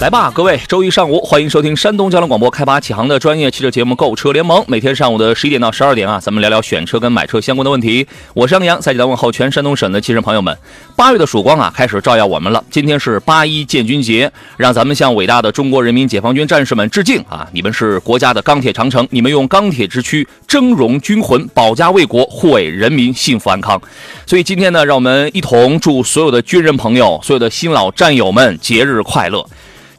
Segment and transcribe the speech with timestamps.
[0.00, 4.58] 来吧，各位，周一上午欢迎收听山东交通广播开发启航的专业汽车节目《购车联盟》。
[4.66, 8.06] 每天上午的十一点到十二点啊，咱们聊聊选车跟买车相关的问题。
[8.32, 10.56] 我是杨洋，在济南问候全山东省的汽车朋友们。
[10.96, 12.64] 八月的曙光啊，开始照耀我们了。
[12.70, 17.46] 今天是八一建军节，让咱们向伟大的中国人民解放军战士们致敬啊！
[17.52, 23.78] 你们是国家的钢铁长城，你们用钢铁之躯峥嵘军魂，保家卫国，护卫人民幸福安康。
[24.24, 29.46] 所以今天呢，让我们一同祝所有的军人朋友、所有的新老战友们节日快乐。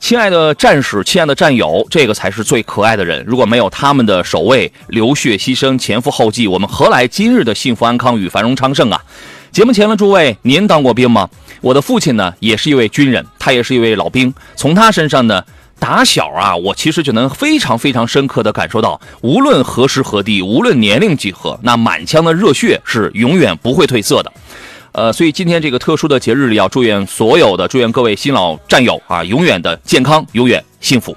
[0.02, 3.24] 亲爱的战士，亲爱的战友，这个才是最可爱的人。
[3.28, 9.00] 如果没有他们的守卫、流血牺牲、前赴后继，我们何来今日的幸福安康与繁荣昌盛啊？
[9.52, 11.30] 节目前的诸位，您当过兵吗？
[11.62, 14.34] 我的父亲呢，也是一位军人，他也是一位老兵。
[14.56, 15.46] 从他身上呢，
[15.78, 24.34] 打小啊，我其实就能非常非常深刻的感受到，无论何时何地，无论年龄几何，那满腔的热血是永远不会褪色的。
[24.94, 31.16] 呃，所以今天这个特殊的节日里，要祝愿所有的，祝愿各位新老战友啊，永远的健康，永远幸福。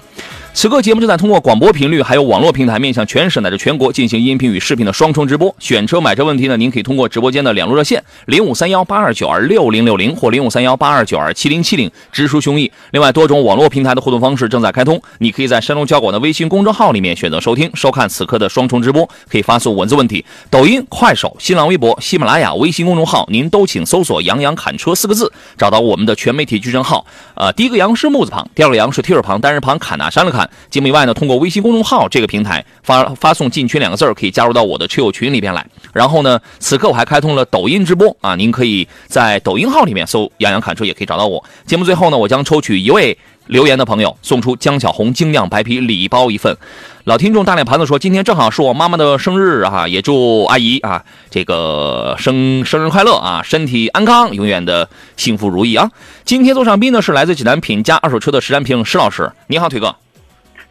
[0.57, 5.53] 此刻节目正在通过广播频率还有网络平台面向全省乃至全国进行音频与视频的双重直播。
[5.59, 12.71] 选车买车问题呢，您可以通过直播间的两路热线零五三幺八二九二六零六零或零五三幺八二九二七零七零直抒胸臆。
[12.91, 20.23] 另外，多种网络平台的互动方式正在开通，你可以在山东交广的微信公众号里面选择收听收看此刻的双重直播，可以发送文字问题。
[20.49, 27.05] 抖音、快手、新浪微博、喜马拉雅、微信公众号，您都请搜索“杨洋侃车”四个字，找到我们的全媒体矩阵号。
[27.33, 30.31] 呃，第一个“杨”是木字旁，第二个“杨”是提耳旁，单人旁，侃哪删了
[30.69, 35.65] 节目以外呢，通过微信公众号这个平台发发送“进群”两个字儿可以加入到我的车友群里边来。
[35.93, 41.43] 然后呢，此刻我还开通了抖音直播啊，您可以在抖音号里面搜“杨洋侃车”，也可以找到我。
[41.65, 43.17] 节目最后呢，我将抽取一位
[43.47, 46.57] 留言的朋友，送出江小红精酿白啤礼包一份。
[47.03, 55.91] 老听众大脸盘子说，今天正好是我妈妈的生日啊，也祝阿姨啊这个生生日快乐啊，身体安康，永远的幸福如意啊。
[56.23, 59.95] 今天坐上宾呢是来自济南品家二手车的石占平石老师，你好，腿哥。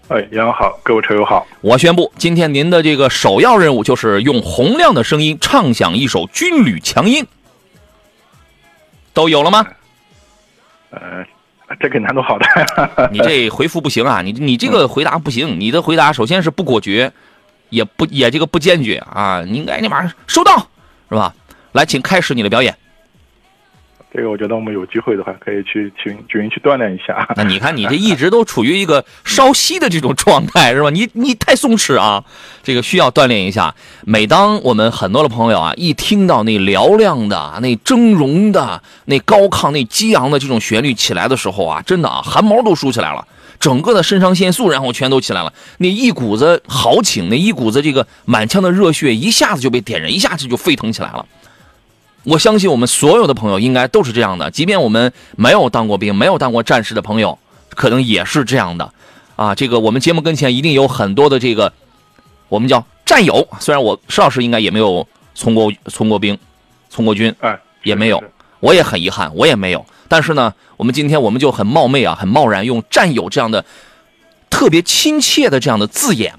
[0.09, 1.47] 哎，杨好，各位车友好！
[1.63, 7.27] 我宣布，今天您的这个首要任务就是用洪亮的声音唱响一首军旅强音，
[9.15, 9.67] 都有了吗？
[10.91, 11.25] 呃，
[11.81, 13.09] 这个难度好大。
[13.11, 14.21] 你这回复不行啊！
[14.21, 17.11] 你你这个回答不行，你的回答首先是不果决，
[17.71, 19.43] 也不也这个不坚决啊！
[19.47, 20.69] 你应该立马收到，
[21.09, 21.35] 是吧？
[21.73, 22.77] 来，请开始你的表演。
[24.17, 27.29] 这个我觉得我们有机会的话，可以去群群去锻炼一下。
[27.35, 30.89] 那你看，你这一直都处于一个稍息的这种状态，是吧？
[30.91, 32.23] 你你太松弛啊，
[32.63, 33.75] 这个需要锻炼一下。
[34.05, 43.27] 每当我们很多的朋友啊，一听到那嘹亮的、那峥嵘的、那高亢、那激昂的这种旋律起来的时候啊，真的啊，汗毛都竖起来了，
[43.59, 51.27] 整个的肾上腺素然后全都起来了，那一股子豪情，那一股子这个满腔的热血一下子就被点燃，一下子就沸腾起来了。
[52.25, 57.39] 我相信我们所有的朋友应该都是这样的，即便我们没有当过兵、没有当过战士的朋友，
[57.71, 58.93] 可能也是这样的。
[59.37, 61.73] 啊，这个我们节目跟前一定有很多的这个
[62.49, 66.39] 我们叫战友，虽然我石老师应该也没有从过从过兵、
[66.89, 68.23] 从过军，哎，也没有，
[68.61, 69.85] 我也很遗憾，我也没有。
[70.09, 73.65] 但是呢，我们今天我们就很冒昧啊，很贸然用战友这样的
[74.49, 76.33] 特别亲切的这样的字眼。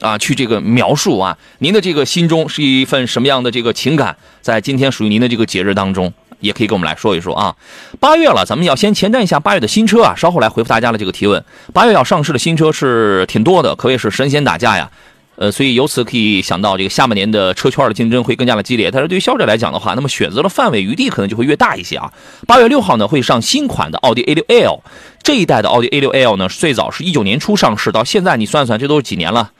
[0.00, 4.16] 啊，去这个描述啊，您的这个心中是一份什么样的这个情感？
[4.40, 7.54] 在今天属于您的这个节日当中，也可以跟我们来说一说啊。
[8.00, 11.44] 八月了，咱们要先前瞻一下八月的新车啊，稍后来回复大家的这个提问。
[11.72, 14.90] 八月要上市的新车是挺多的，可谓是神仙打架呀。
[15.36, 18.90] 呃，所以由此可以想到，这个下半年的车圈的竞争会更加的激烈。
[18.90, 22.12] 但是对于消费者来讲的话，那么选择的范围余地可能就会越大一些啊。
[22.46, 24.80] 八月六号呢，会上新款的奥迪 A6L，
[25.22, 29.50] 这一代的奥迪 A6L 呢，最早是一九年初上市，到现在你算算，这都是几年了？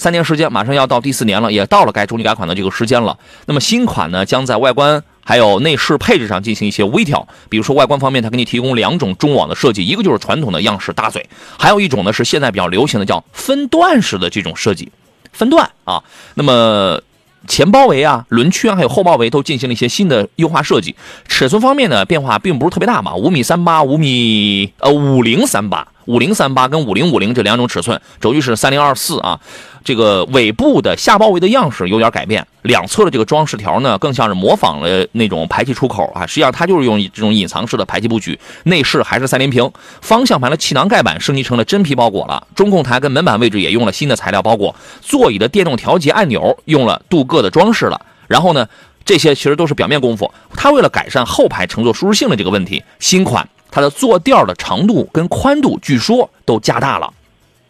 [0.00, 3.18] 三年时间，马上要到第四年了，也到了该中期改款的这个时间了。
[3.44, 7.28] 那么新款呢，将在外观还有内饰配置上进行一些微调。
[7.50, 14.90] 比如说外观方面，它给你提供两种中网的设计，一个就是传统的样式大嘴，还有一种呢是现在比较流行的叫分段式的这种设计，
[15.34, 16.02] 分段啊。
[16.34, 17.02] 那么
[17.46, 20.96] 前包围啊、轮圈还有后包围都进行了一些新的优化设计。
[21.28, 25.86] 尺寸方面呢，变化并不是特别大嘛，五米三八、五米呃五零三八。
[26.10, 29.38] 五零三八跟五零五零这两种尺寸，轴距是三零二四啊。
[29.82, 36.26] 这个尾部的下包围的样式有点改变，两侧的这个装饰条呢，更像是模仿了那种排气出口啊。
[36.26, 38.38] 实际上它就是用这种隐藏式的排气布局。
[38.64, 39.70] 内饰还是三连屏，
[40.02, 48.00] 方向盘的气囊盖板升级成了真皮包裹了，中控台跟门板位置也用了新的材料包裹，座椅的电动调节按钮用了镀铬的装饰了。
[48.26, 48.68] 然后呢，
[49.04, 50.30] 这些其实都是表面功夫。
[50.54, 57.12] 它为了改善后排乘坐舒适性的这个问题，新款它的坐垫的长度跟宽度据说都加大了。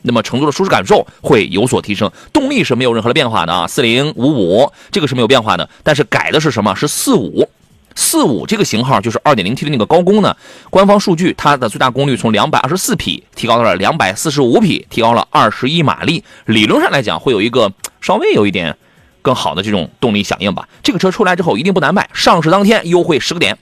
[0.02, 6.74] 那么乘坐的舒适感受会有所提升，动力是没有任何的变化的啊，四零五五这个是没有变化的，但是改的是什么？
[6.74, 7.46] 是四五，
[7.94, 10.34] 四五这个型号就是二点零 T 的那个高功呢。
[10.70, 18.74] 官方数据它的最大功率从两百二十四匹提高到了两百四十五匹，提高了二十一马力，理论上来讲会有一个稍微有一点
[19.22, 20.68] 更好的这种动力响应吧。
[20.82, 23.56] 这个车出来之后一定不难卖，上市当天优惠十个点。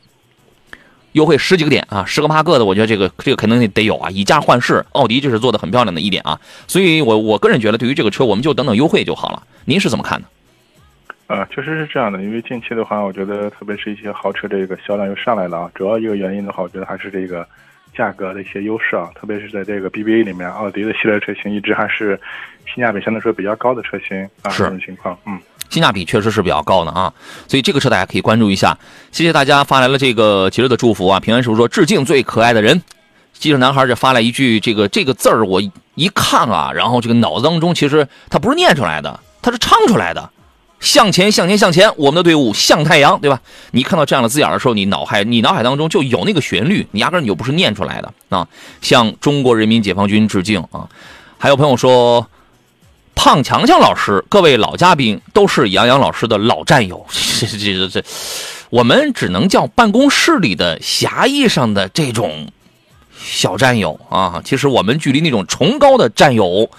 [1.13, 9.43] 优惠十几个点啊，十个八个的，我觉得这个这个肯定得有啊，以价换市，奥迪这是做的很漂亮的一点啊，所以我我个人觉得，对于这个车，我们就等等优惠就好了。
[9.65, 10.29] 您是怎么看的？
[11.35, 17.47] 啊，确实是这样的，因为近期的话，我觉得特别是一些豪车这个销量又上来了啊，主要一个原因的话，我觉得还是这个
[17.99, 22.19] 价格的一些优势啊，特别是在这个 BBA 里面，奥迪的系列车型一直还是
[22.73, 25.37] 性价比相对来说比较高的车型啊，这种情况，嗯。
[25.69, 27.13] 性价比确实是比较高的啊，
[27.47, 28.79] 所以这个车大家可以关注一下。
[29.11, 31.21] 谢谢大家发来了这个节日的祝福啊！
[31.21, 32.81] 平安师傅说致敬最可爱的人，
[33.35, 35.61] 记者男孩这发来一句这个这个字儿，我
[35.95, 40.31] 一看啊，然后这个脑子当中其实他不是念出来的，他是唱出来的。
[40.81, 43.41] 向前，向前，向前，我们的队伍向太阳，对吧？
[43.73, 48.47] 你看到这样的字眼的时候，你脑海你脑海当中就有那个旋律，你压根你就不是念出来的啊！
[48.81, 50.89] 向中国人民解放军致敬啊！
[51.39, 52.29] 还有朋友说。
[53.21, 58.05] 胖强强老师，各位老嘉宾都是杨洋老师的老战友， 这这这这，
[58.71, 62.47] 我们只能叫办公室里的狭义上的这种
[63.21, 64.41] 小战友啊。
[64.45, 66.71] 其实我们距离那种崇高的战友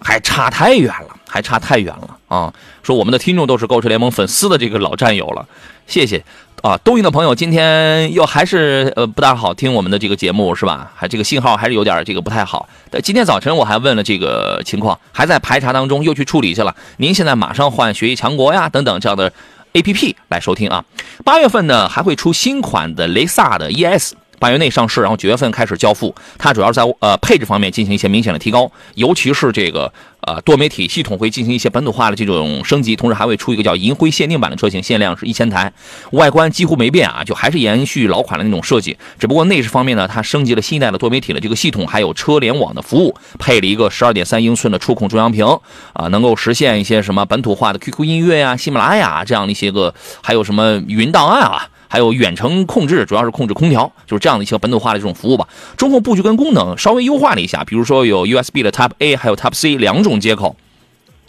[0.00, 2.52] 还差太远了，还差太远了啊！
[2.82, 5.46] 说我们的听众都是购车联盟粉丝的这个老战友了，
[5.86, 6.24] 谢谢。
[6.62, 10.90] 啊，东营的朋友今天又还是呃不大好听我们的这个节目是吧？
[10.96, 12.68] 还这个信号还是有点这个不太好。
[12.90, 16.74] 但今天早晨我还问了这个情况，还在排查当中，又去处理去了。
[16.96, 19.32] 您现在马上换学习强国呀等等这样的
[19.74, 20.84] A P P 来收听啊。
[21.24, 24.16] 八月份呢还会出新款的雷萨的 E S。
[24.38, 26.14] 八月内上市，然后九月份开始交付。
[26.38, 35.72] 它主要在呃配置方面进行一些明显的提高，尤其是这个呃多媒体系统会进行一些本土化的这种升级，同时还会出一个叫银灰限定版的车型，限量是一千台。
[36.12, 45.46] 外观几乎没变啊，就还是延续老款的那种设计，只不过内饰方面呢，它升级了新一代的多媒体的这个系统，还有车联网的服务，配了一个十二点三英寸的触控中央屏
[45.92, 51.68] 啊，能够实现一些什么本土化的 QQ 音乐呀、喜马拉雅这样的一些个，还有什么云档案啊。
[51.88, 55.48] 还有远程控制，主要是控制空调，就是这样的一些本土化的这种服务吧。
[55.76, 60.54] 中控布局跟功能稍微优化了一下，比如说有 USB 的 Type A，还有 Type C 两种接口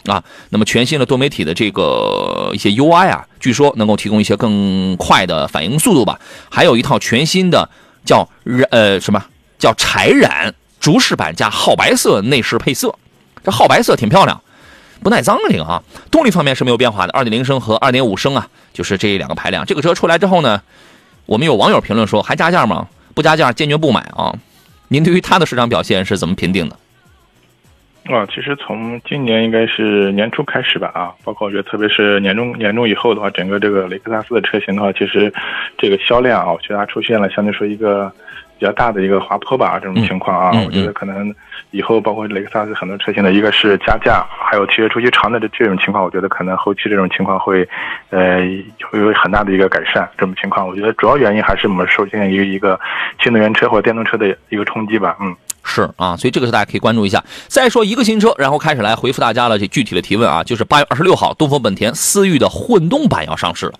[0.04, 0.22] 啊。
[0.50, 6.20] 那么全新的多媒体的这个一些 UI 啊，据说能够提供一些更快的反应速度吧。
[6.50, 7.68] 还有一套全新的
[8.04, 8.28] 叫
[8.70, 9.24] 呃什么
[9.58, 12.94] 叫柴染竹饰板加皓白色内饰配色，
[13.42, 14.40] 这皓白色挺漂亮。
[15.02, 19.64] 不耐脏这个啊，动力方面是没有变化的，二点零升和二点五升啊，就是这两个排量。
[19.64, 20.60] 这个车出来之后呢，
[21.26, 22.86] 我们有网友评论说还加价吗？
[23.14, 24.34] 不加价坚决不买啊！
[24.88, 26.76] 您对于它的市场表现是怎么评定的？
[28.14, 35.32] 啊，其实从今年应该是年初开始吧啊，包括我觉得特别是年终年终以后的话，整个这个雷克萨斯的车型的话，其实
[35.76, 38.12] 这个销量啊，我觉得它出现了相对说一个。
[38.60, 41.34] 比较大的一个滑坡吧，这种情况啊，我觉得可能
[41.70, 47.66] 以后包括雷克萨斯很多车型的一个是加价，还有提车周期长的这这种情况，我觉得可能后期这种情况会，
[48.10, 48.40] 呃，
[48.90, 50.06] 会有很大的一个改善。
[50.18, 52.78] 这种情况，我觉得主要原因还是我们受限于一个
[53.18, 55.34] 新能源车或者电动车的一个冲击吧，嗯。
[55.70, 57.24] 是啊，所以这个是大家可以关注一下。
[57.46, 63.74] 再说一个新车，然后开始来回复大家了这具体的提问啊，就是八月二十六号，东风本田思域的混动版要上市了。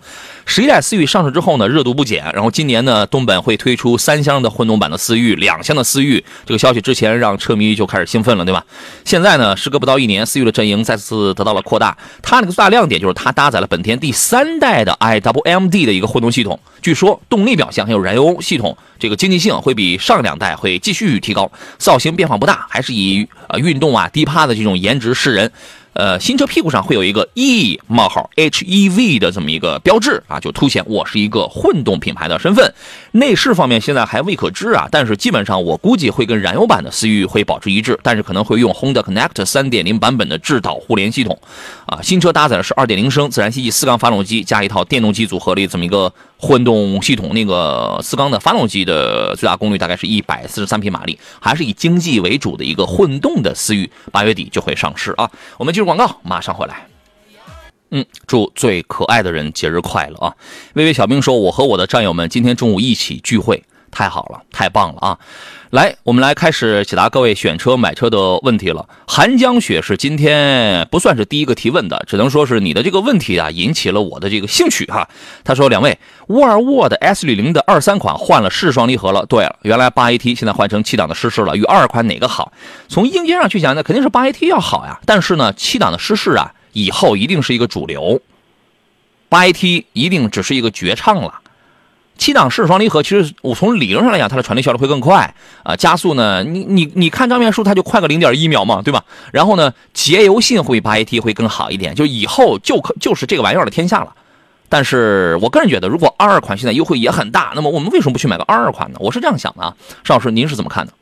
[0.45, 2.23] 十一代思域上市之后呢，热度不减。
[2.33, 6.23] 然后今年呢，东本会推出三厢的混动版的思域，两厢的思域。
[6.45, 8.63] 这个消息之前让车迷就开始兴奋了，对吧？
[9.03, 11.97] 现在呢，时隔不到一年，思域的阵营再次得到了扩大。
[12.21, 18.77] 它那个最大亮点就是它搭载了本田第三代的 iWMD 的一个混动系统，据说动力表现还有燃油系统。
[19.01, 25.51] 这个经济性会比上两代会继续提高，造型变化不大，还是以呃运动啊低趴的这种颜值示人。
[25.93, 32.73] 呃，新车屁股上会有一个 E 冒号 HEV 的这么一个标志啊，就凸显我是一个混动品牌的身份。
[33.11, 41.37] 内饰方面现在还未可知啊，但是基本上我估计会跟燃油版的思域会保持一致，但是可能会用 Honda Connect 3.0版本的智导互联系统。
[41.85, 55.29] 啊，新车搭载的是2.0升自然吸气四缸发动机加一套电动机组合的这么一个混动系统那个四缸的发动机的最大功率大概是一百四十三匹马力，还是以经济为主的一个混动的思域，八月底就会上市啊。
[55.57, 56.87] 我们进入广告，马上回来。
[57.91, 60.33] 嗯，祝最可爱的人节日快乐啊！
[60.75, 65.19] 微微小兵说：“我和我的战友们今天中午一起聚会，太好了，太棒了啊！”
[65.71, 68.89] 来，我们来开始解答各位选车买车的问题了。
[69.07, 75.07] 寒江雪是今天不算是第一个提问的，只能说是你的这个问题啊引起了我的这个兴趣哈。
[75.45, 75.97] 他说：“两位，
[76.27, 82.51] 沃尔沃的 S 六零的二三款换了湿双离合了，对了，原来八 AT 现在换成七档的湿式了，与二款哪个好？
[82.89, 84.99] 从硬件上去讲那，肯定是八 AT 要好呀。
[85.05, 88.21] 但是呢，七档的湿式啊。”以后一定是一个主流，
[89.29, 91.40] 八 AT 一定只是一个绝唱了。
[92.21, 99.03] 七档湿双离合，其实我从理论上来讲，它的传递效率会更快啊，加速呢，你你你看账面数，它就快个零点一秒嘛，对吧？
[99.33, 104.13] 然后呢，节油性会比八 AT 会更好一点，就以后就可就是这个玩意儿的天下了。
[104.69, 108.99] 但是我个人觉得，如果二二款现在优惠也很大，那么我们为什么不去买个二二款呢？
[108.99, 110.93] 我是这样想的啊，邵老师，您是怎么看的？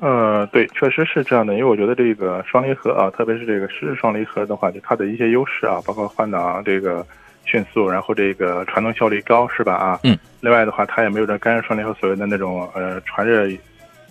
[0.00, 7.06] 呃，对，确实是这样的，因为我觉得这个双离合啊，特别是这个湿式双离合的话，就它的一些优势啊，包括换挡这个
[7.46, 9.74] 迅速，然后这个传动效率高，是吧？
[9.74, 10.18] 啊，嗯。
[10.40, 13.48] 另外的话，它也没有这干式双离合所谓的那种呃传热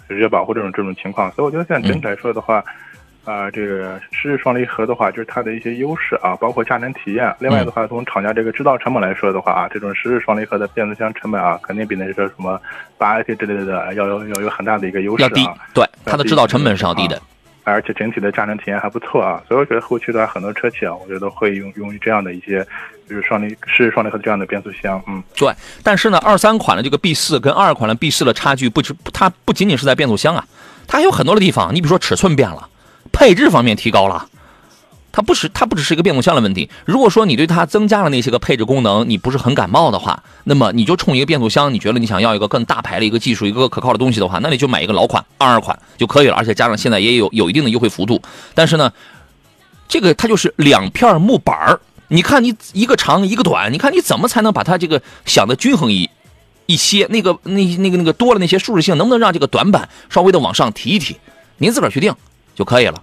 [0.07, 2.63] 热保护这种这种情况，所以我觉得现在整体来说的话。
[3.25, 7.35] 啊，这个湿式双离合的话，就是它的一些优势啊，包括驾乘体验。
[7.39, 12.61] 另外的话，从厂家这个制造成本来说的话啊，这种湿式双离合的变速箱成本啊，肯定比那个什么
[12.99, 15.27] 八 AT 之类的要有要有很大的一个优势啊。
[15.27, 17.19] 要低，对，它的制造成本是要低的，
[17.65, 19.43] 而且整体的驾乘体验还不错啊。
[19.47, 22.65] 所以我觉得后期的话，很多车企啊，我觉得会用用于这样的一些，
[23.09, 25.03] 就是双离是双离合的这样的变速箱。
[25.07, 25.53] 嗯，对。
[25.83, 30.45] 但是呢，二三款的这个 B 四跟二款的 B 四的差距不止，它不仅仅是在变速箱啊，
[30.87, 31.75] 它还有很多的地方。
[31.75, 32.69] 你比如说尺寸变了。
[33.11, 34.27] 配置方面提高了，
[35.15, 36.69] 它不是它不只是一个变速箱的问题。
[36.83, 46.35] 如果说你对它增加了那些个配置功能，你不是很感冒的话，那么你就冲一个变速箱，你觉得你想要一个更大牌的一个技术，一个可靠的东西的话，那你就买一个老款二二款就可以了。
[46.35, 48.21] 而且加上现在也有有一定的优惠幅度。
[48.53, 48.91] 但是呢，
[49.87, 51.79] 这个它就是两片木板儿，
[52.09, 56.09] 你看你一个长一个短，你看你怎么才能把它这个想的均衡一
[56.65, 57.07] 一些？
[57.09, 61.15] 那个那那个那个多了那些舒适性，能不能让这个短板稍微的往上提一提？
[61.59, 62.13] 您自个儿去定。
[62.55, 62.95] 就可以了。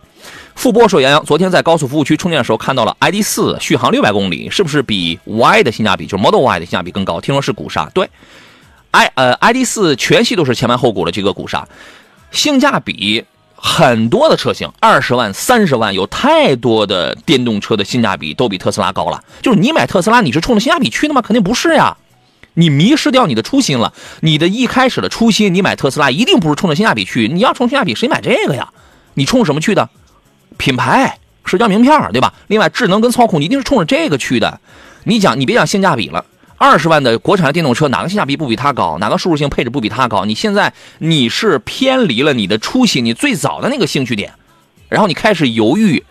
[0.55, 7.21] 傅波说：“杨洋，昨天在高速服务区充电的时候看到了 ID 四，续航六百公里，是不是比 Y 的性价比，就是 Model Y 的性价比更高？
[7.21, 8.09] 听说是鼓刹，对
[8.91, 11.67] ，i 呃 ID 四全系都是前盘后鼓的这个鼓刹，
[12.31, 13.25] 性价比
[13.57, 19.25] 很多的车型，二十万、三十万，有太多的电动车的性价比都比特斯拉高了。
[19.41, 21.23] 就是你买特斯拉，你是冲着性价比去的吗？
[21.23, 21.97] 肯定不是呀，
[22.55, 23.95] 你迷失掉你的初心了。
[24.21, 28.69] 你的一开始的初心，你买特斯拉一定不是冲着性价比去，你要冲性价比，谁买这个呀？”
[29.15, 29.89] 你冲什么去的？
[30.59, 32.35] 品牌、社交名片，对吧？
[32.47, 34.61] 另外，智能跟操控，你一定是冲着这个去的。
[35.05, 36.25] 你讲，你别讲性价比了，
[36.57, 38.99] 二十万的国产的电动车，哪个性价比不比它高？
[38.99, 40.25] 哪个舒适性配置不比它高？
[40.25, 44.35] 你现在你是偏离了你的初心，你最早的那个兴趣点，
[44.89, 46.05] 然后你开始犹豫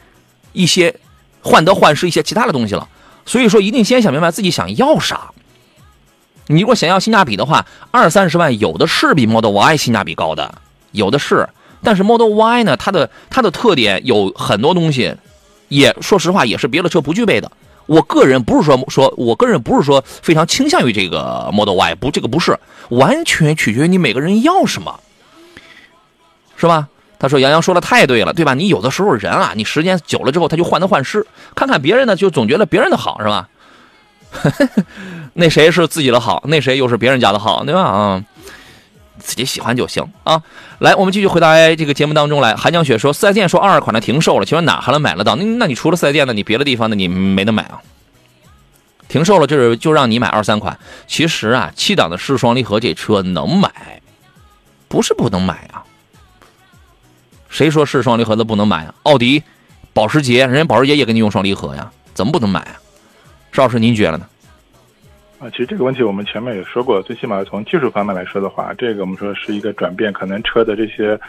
[0.52, 0.96] 一些
[1.42, 2.90] 患得患失一些其他的东西了。
[3.26, 5.32] 所以说，一定先想明白自己想要啥。
[6.48, 10.56] 你如果想要性价比的话，二三十万有的是比 Model Y 性价比高的，
[10.92, 11.48] 有的是。
[11.84, 15.16] 但是 Model Y 呢，它的它的特点有很多东西，
[15.68, 17.52] 也说实话也是别的车不具备的。
[17.88, 22.58] 我个人不是说说，我个人不是说非常倾向于这个 Model Y，不，这个不是，
[22.90, 25.00] 完全取决于你每个人要什么，
[26.56, 26.88] 是吧？
[27.20, 28.54] 他说杨洋说的太对了，对吧？
[28.54, 33.50] 你有的时候人啊，你时间久了之后他就患得患失，看看别人呢，就总觉得别人的好，是吧？
[35.34, 37.82] 那谁是自己的好，那谁又是别人家的好，对吧？
[37.82, 38.24] 啊。
[39.22, 40.42] 自己喜欢就行啊！
[40.80, 42.56] 来，我们继续回答这个节目当中来。
[42.56, 45.36] 韩江雪说，四 S 店说二二款的停售了，请问哪还能买得到？
[45.36, 46.34] 那那你除了四 S 店呢？
[46.34, 46.96] 你别的地方呢？
[46.96, 47.82] 你没得买啊？
[49.08, 50.78] 停售了，就是就让你买二三款。
[51.08, 54.02] 其实啊，七档的湿双离合这车能买，
[54.88, 55.84] 不是不能买啊。
[57.50, 58.96] 谁说是双离合的不能买啊？
[59.04, 59.44] 奥迪、
[59.94, 62.80] 保时捷，人家保时捷也给你用双离合呀，怎么不能买啊？
[63.52, 64.26] 邵老师，您觉得呢？
[65.42, 71.20] 啊，其实这个问题我们前面也说过，最起码从技术方面来说的话，这个我们说是一个转变，可能车的这些，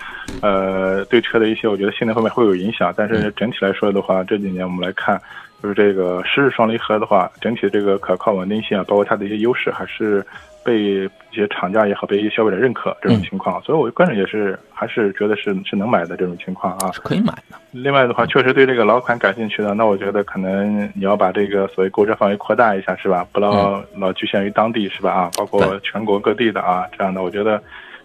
[0.43, 2.93] 呃，对车的一些，我觉得性能方面会有影响。
[2.95, 5.19] 但是整体来说的话，这几年我们来看，
[5.63, 10.25] 就是这个湿式双离合的话，整体的这个可靠稳定性啊，包括它的一些优势，还是。
[10.65, 17.59] 被一些厂家也好，被一些消费者认可这种情况，所以我个人也是还是觉得是是能买的这种情况啊，是可以买的。
[17.73, 23.27] 另外的话，确实对这个老款感兴趣的，那我觉得可能你要把这个所谓购车范围扩大一下，是吧？
[23.33, 25.11] 不老老局限于当地，是吧？
[25.11, 27.61] 啊，包括全国各地的啊，这样的，我觉得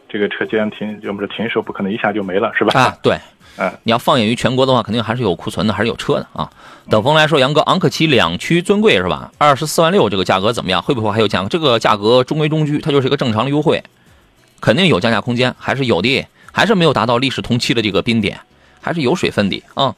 [0.10, 2.80] 这个车既然停，我们说停手，不可能一下就没了，是吧？
[2.80, 3.16] 啊，对，
[3.58, 6.50] 嗯，你要放眼于全国的话，肯定还是有库存的，还是有车的啊。
[6.90, 9.32] 等风来说，杨哥，昂克旗两驱尊贵是吧？
[9.38, 10.82] 二十四万六，这个价格怎么样？
[10.82, 11.50] 会不会还有降？
[11.50, 13.84] 这个价格中规中矩，它就是一个正常的优惠，
[14.62, 18.40] 肯定有降价空间，还是有的，还是没有达到历史同期的这个冰点，
[18.80, 19.96] 还是有水分的啊。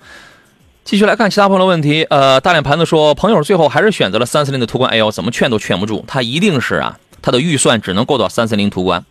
[0.85, 9.05] 继续来看其他朋友的问题，呃，大脸盘子说，朋友最后还是选择了三四零的途观 L，怎么劝都劝不住，他一定是啊，他的预算只能够到三四零途观，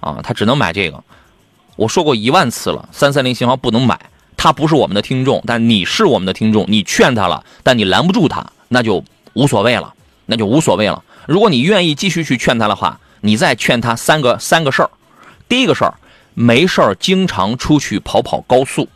[0.00, 1.02] 啊，他只能买这个。
[1.82, 3.98] 我说过一万次了，三三零型号不能买。
[4.36, 9.92] 他不是我们的听众，但你是我们的听众，你劝他了，但你拦不住他，那就无所谓了，
[10.26, 11.02] 那就无所谓了。
[11.26, 14.90] 如果你愿意继续去劝他的话，你再劝他三个三个事儿。
[15.48, 15.94] 第一个事儿，
[16.34, 18.88] 没事儿经常出去跑跑高速，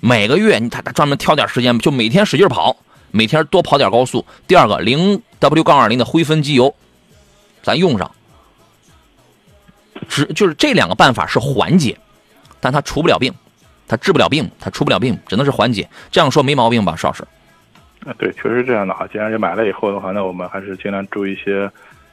[0.00, 2.74] 每个月你他他专门挑点时间，就每天使劲跑，
[3.10, 4.24] 每天多跑点高速。
[4.46, 6.74] 第二个，零 W 杠二零的灰分机油，
[7.62, 8.10] 咱用上。
[10.08, 11.96] 只就是这两个办法是缓解，
[12.60, 13.32] 但它除不了病，
[13.88, 15.88] 它治不了病，它除不了病，只能是缓解。
[16.10, 17.22] 这样说没毛病吧，邵老师？
[18.06, 19.06] 啊，对，确实是这样的啊。
[19.12, 21.70] 既然是买了以后的话，那我们还是尽量注意一些，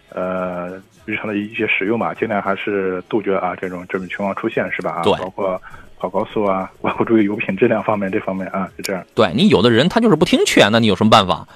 [0.09, 4.91] 呃，日常的一些使用吧，尽量还是杜绝啊这种这种情况出现，是吧？
[4.91, 5.62] 啊，对，包括
[6.00, 9.05] 跑高速啊， 包括注意油品质量方面这方面啊，是这样。
[9.13, 11.47] 对你有的人他就是不听劝，那你有什么办法？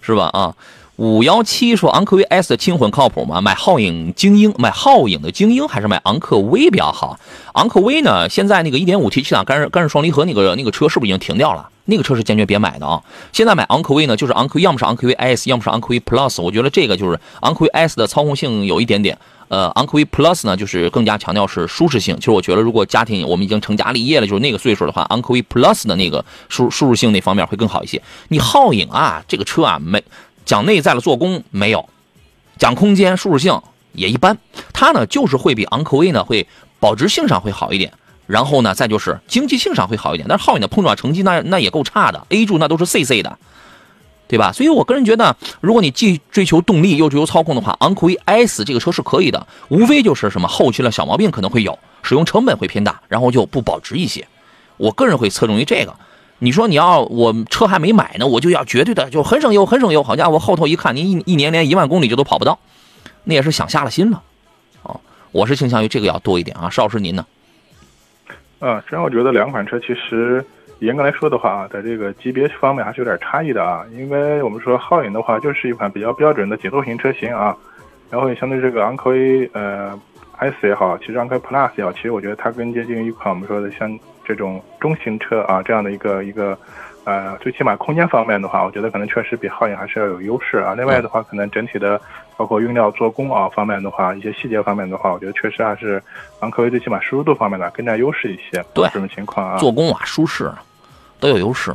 [0.00, 0.30] 是吧？
[0.32, 0.54] 啊。
[0.96, 3.38] 五幺七说昂科威 S 的轻混靠谱吗？
[3.42, 7.18] 买皓影精英，买皓影的精英还是买昂科威比较好？
[7.52, 8.26] 昂科威呢？
[8.30, 11.68] 现在那个一点五 T 气囊干式干式双离合那个那个车是不是已经停掉了？
[11.84, 13.00] 那个车是坚决别买的啊！
[13.30, 16.40] 现在买昂科威呢，就是昂科，要么是昂科威 S，要么是昂科威 Plus。
[16.40, 19.16] 我觉得这个就是昂科威 S 的操控性有一点点，
[19.48, 22.16] 呃，昂科威 Plus 呢就是更加强调是舒适性。
[22.16, 28.02] 其实我觉得如果家庭我们已经成家立业了，就是那个岁数的话，昂科威 Plus 的那个舒舒适性那方面会更好一些。
[28.28, 30.02] 你皓影啊，这个车啊没。
[30.46, 31.86] 讲内在的做工没有，
[32.56, 33.60] 讲空间舒适性
[33.92, 34.38] 也一般。
[34.72, 36.46] 它呢就是会比昂科威呢会
[36.80, 37.92] 保值性上会好一点，
[38.26, 40.26] 然后呢再就是经济性上会好一点。
[40.28, 43.38] 但是皓影的碰撞成绩那那也够差的，A 柱那都是 CC 的，
[44.28, 44.52] 对吧？
[44.52, 54.26] 所以我个人觉得，如果你既追求动力又追求操控的话，昂科威 S 这个车是可以的，无非就是什么后期的小毛病可能会有，使用成本会偏大，然后就不保值一些。
[54.76, 55.96] 我个人会侧重于这个。
[56.38, 60.02] 你说你要我车还没买呢，我就要绝对的就很省油，很省油。
[60.02, 62.58] 好家伙，后头一看，您一一年连一万公里就都跑不到，
[63.24, 64.22] 那也是想瞎了心了。
[64.82, 65.00] 哦，
[65.32, 66.68] 我是倾向于这个要多一点啊。
[66.68, 67.24] 邵老师您呢？
[68.58, 70.44] 啊，实际上我觉得两款车其实
[70.80, 73.86] 严格来说的话啊，在这个级别方面还是有点差异的啊。
[73.94, 77.56] 因为我们说皓影的话就是一款比较标准的紧凑型车型啊，
[78.10, 79.98] 然后也相对这个昂科威呃
[80.36, 83.98] S 也好，其实昂科 Plus 也好，其实我觉得它更接近一款我们说的像。
[84.26, 86.58] 这种中型车啊，这样的一个一个，
[87.04, 90.74] 呃，最起码空间方面的话，我觉得可能确实比皓影还是要有优势啊。
[90.74, 92.00] 另外的话，可能整体的
[92.36, 96.02] 包括用料、做工啊方面的话，一些细节方面的话，我觉得确实还是
[96.40, 98.64] 昂科威最起码舒适度方面的更加优势一些。
[98.74, 100.50] 对，这种情况啊，做工啊、舒适
[101.20, 101.72] 都有优势，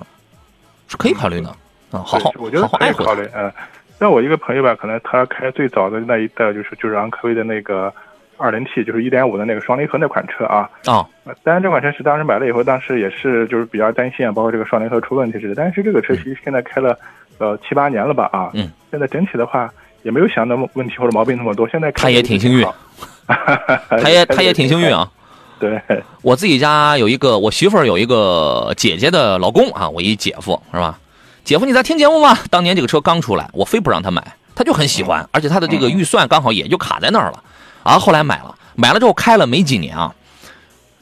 [0.90, 1.56] 是可以考虑的。
[1.94, 3.26] 嗯，好好，我觉得可以考虑。
[3.34, 3.50] 嗯，
[3.98, 7.94] 像我一个朋友吧，可能他开最早的那一代就是就是昂科威的那个。
[8.42, 11.06] 二零 T 就是一点五的那个双离合那款车啊啊！
[11.44, 15.56] 当然这款车是当时买了以后，当时也是就是比较担心啊，包括这个双离合出问题似的。
[15.56, 16.98] 但是这个车其实现在开了
[17.38, 19.72] 呃七八年了吧啊，嗯，现在整体的话
[20.04, 21.70] 也没有想那么问题或者毛病那么多。
[21.70, 22.68] 现在他也挺幸运，
[23.90, 25.10] 他也他也挺幸运啊。
[25.60, 25.80] 对，
[26.24, 30.98] 我自己家有一个我媳妇儿有一个姐姐的老公啊，我一姐夫是吧？
[31.44, 32.36] 姐夫你在听节目吗？
[32.50, 34.24] 当年这个车刚出来，我非不让他买，
[34.56, 37.44] 他就很喜欢，而且他的这个预算刚好也就卡在那儿了。
[37.84, 40.14] 啊，后来买了，买了之后开了没几年啊，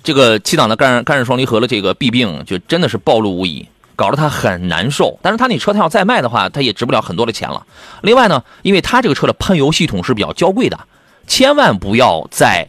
[0.04, 5.20] 这个七档的干干式双离合的这个弊病就真的是暴露无遗，搞得他很难受。
[5.22, 7.66] 但是他那车他要再卖的话，他也值不了很多的钱了。
[8.02, 10.80] 另外呢，因为他这个车的喷油系统是比较娇贵的，
[11.28, 12.68] 千万不要在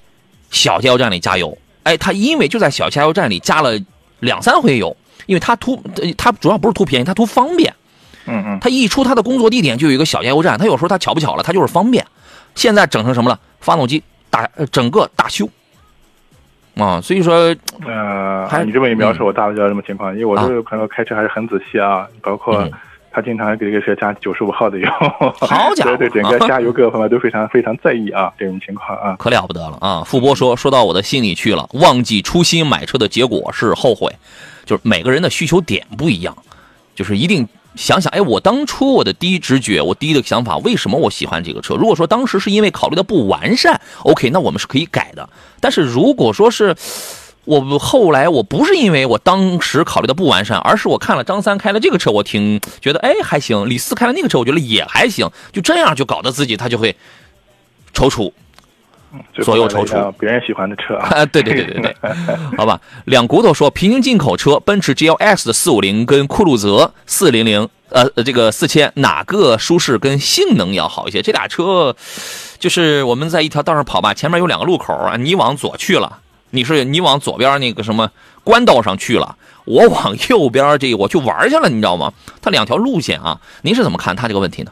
[0.50, 1.56] 小加油站里加油。
[1.84, 3.78] 哎，他因为就在小加油站里加了
[4.18, 4.96] 两三回油，
[5.26, 5.82] 因为他图
[6.18, 7.74] 他主要不是图便宜，他图方便。
[8.26, 8.58] 嗯嗯。
[8.60, 12.04] 他一出他的工作地点就有一个小加油站，他有时候他巧不巧了，他就是方便。
[12.54, 13.38] 现在整成什么了？
[13.60, 15.48] 发动机大，整个大修
[16.76, 17.54] 啊，所以说，
[17.86, 20.12] 呃，你这么一描述，我大概知道什么情况。
[20.14, 22.66] 因为我这个朋友开车还是很仔细啊，包括
[23.12, 24.88] 他经常给这个车加九十五号的油，
[25.40, 30.02] 好家伙，对对，整个加油各个方面都非常非常在意啊，这种情况啊，可了不得了啊！
[30.04, 34.10] 傅波说说到我的心里去了，忘记初心买车的结果是后悔，
[34.64, 36.34] 就是每个人的需求点不一样，
[36.94, 37.46] 就是一定。
[37.76, 41.74] 想想，哎，我当初我的第一直觉，我第一的想法，为什么我喜欢这个车？
[41.74, 45.28] 如果说当时是因为考虑的不完善，OK，那我们是可以改的。
[45.60, 46.74] 但是如果说是
[47.44, 55.30] 我后来我不是因为我当时考虑的不完善，而是我看了张三开了这个车，我挺觉得哎还行；李四开了那个车，我觉得也还行。
[55.52, 56.94] 就这样就搞得自己他就会
[57.94, 58.32] 踌躇，
[59.34, 61.96] 左右踌躇，别人喜欢的车啊，对对对对对，
[62.56, 62.80] 好吧。
[63.06, 71.22] 两骨头说，平行进口车，奔驰 GLS 的四五零跟酷路泽四零零，呃，这个四千哪个舒适跟性能要好一些？
[71.22, 71.96] 这俩车，
[72.58, 76.18] 就是我们在一条道上跑吧，前面有两个路口啊，你往左去了，
[76.50, 78.10] 你是你往左边那个什么
[78.44, 82.12] 官道上去了，我往右边这我去玩去了，你知道吗？
[82.40, 84.70] 它两条路线啊，您是怎么看它这个问题呢？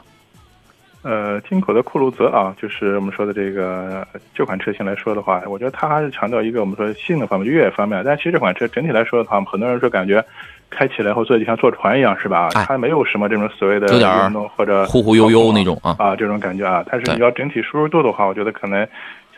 [1.09, 8.03] 呃，进口的酷路泽啊，就是我们说的这个这款车型来说的话，我觉得它还是强调一个我们说性能方面、越野方面。
[8.05, 10.23] 但其实这款车整体来说的话，很多人说感觉
[10.69, 12.49] 开起来后坐就像坐船一样，是吧？
[12.53, 16.85] 它没有什么这种所谓的运动或者忽忽悠悠那种啊啊这种感觉啊。
[16.87, 18.87] 但是你要整体舒适度的话，我觉得可能。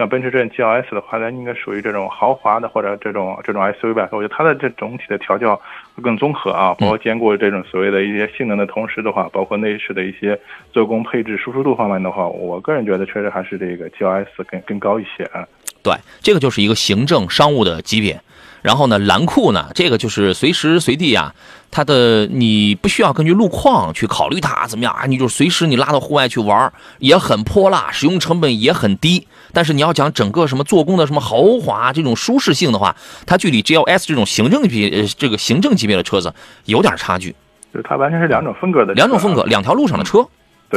[0.02, 4.10] 像奔驰这 G L S 的话，它应该属于这种豪华的或者这种这种 S U V 吧。
[4.12, 5.56] 我觉得它的这总体的调教
[5.96, 10.40] 会更综合啊，包括兼顾这种所谓的一些性能的同时的话，包括内饰的一些
[10.74, 15.46] 做工配置、舒适度方面的话，我个人觉得确实还是这个 G L S 更更高一些啊。
[15.84, 18.20] 对，这个就是一个行政商务的级别。
[18.64, 21.34] 然后呢，蓝酷呢，这个就是随时随地啊，
[21.72, 29.28] 它的你不需要根据路况去考虑它怎么样啊，你就随时你拉到户外去玩，也很泼辣，使用成本也很低。
[29.54, 36.34] 但是你要讲整个什么做工的什么豪华这种舒适性的话，它距离 G L S 这种行政级呃这个行政级别的车子
[36.66, 37.36] 有点差距。
[37.74, 40.28] 就它完全是两种风格的两种风格，两条路上的车，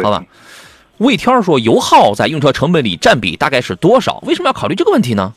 [0.02, 0.24] 好吧？
[0.98, 4.22] 魏天说油耗在用车成本里占比大概是多少？
[4.26, 5.34] 为什么要考虑这个问题呢？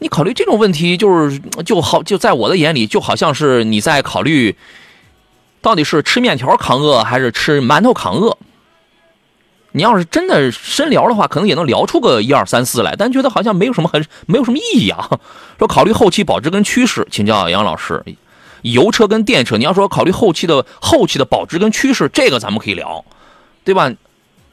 [0.00, 4.54] 你考虑这种问题，就是就好就在我的眼里，就好像是你在考虑，
[5.62, 8.36] 到底是吃面条扛饿还是吃馒头扛饿。
[9.72, 15.08] 你要是真的深聊的话，可能也能聊出个一二三四来，但觉得好像没有什么很没有什么意义啊。
[15.58, 18.02] 说考虑后期保值跟趋势，请教杨老师，
[18.62, 23.04] 油车跟电车，你要说考虑后期的后期的保值跟趋势，这个咱们可以聊，
[23.64, 23.92] 对吧？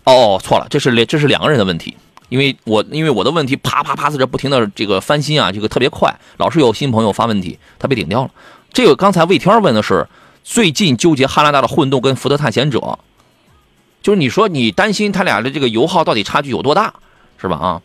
[0.04, 1.95] 哦，错了，这是这是两个人的问题。
[2.30, 8.32] 因为我因为我的问题啪啪啪在这不停的这个翻新啊，这个特别快，老是有新朋友发问题，他被顶掉了。
[8.73, 10.08] 这个刚才魏天问的是
[10.43, 12.99] 最近纠结汉兰达的混动跟福特探险者，
[14.05, 16.93] 就是你说你担心它俩的这个油耗到底差距有多大，
[17.39, 17.57] 是吧？
[17.57, 17.81] 啊，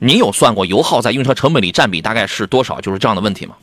[0.00, 2.80] 你有算过油耗在用车成本里占比大概是多少？
[2.80, 3.54] 就是这样的问题吗？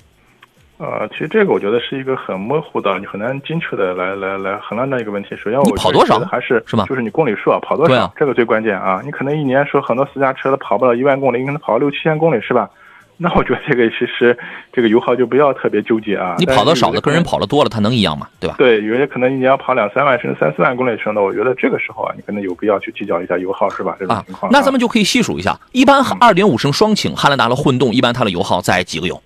[0.77, 5.31] 呃，其实这个我觉得是一个很模糊的，你很难精确的来来来衡量的一个问题。
[5.35, 6.85] 首先，我跑多少还是是吧？
[6.87, 9.01] 就是你公里数啊，跑多少，这个最关键啊。
[9.03, 12.69] 你可能一年说很多私家车都跑不了一万公里，你可能跑六七千公里是吧？
[13.19, 14.37] 那我觉得这个其实
[14.71, 16.35] 这个油耗就不要特别纠结啊。
[16.37, 18.27] 你跑的少的跟人跑的多了，它能一样吗？
[18.39, 18.55] 对吧？
[18.59, 23.95] 对，有些可能一年要跑两三万甚至三四万公里的车呢，我觉得这个时候啊，你可能有必要去计较一下油耗是吧？
[23.99, 24.51] 这种情况。
[24.51, 29.19] 那咱们就可以细数一下，一般二点五升双擎汉兰达的混动，一般它的油耗在几个油？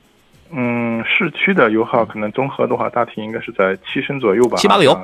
[0.53, 4.97] 嗯，市区的油耗可能综合的话，大体应该是在七升左右吧，七八个油，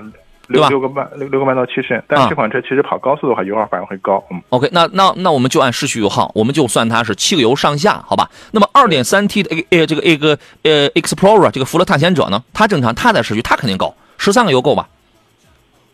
[0.47, 2.01] 六六个半，六六个半到七升。
[2.07, 4.23] 但这款车其实跑高速的话，油耗反而会高。
[4.31, 8.29] 嗯，OK，那那那我们就按市区油耗，我们就算它是七个油上下，好吧？
[8.51, 14.87] 那么二点三 T 的呃这个 A 个呃 Explorer 这个福乐探险者呢，它正常它在市区它肯定高，十三个油够吧？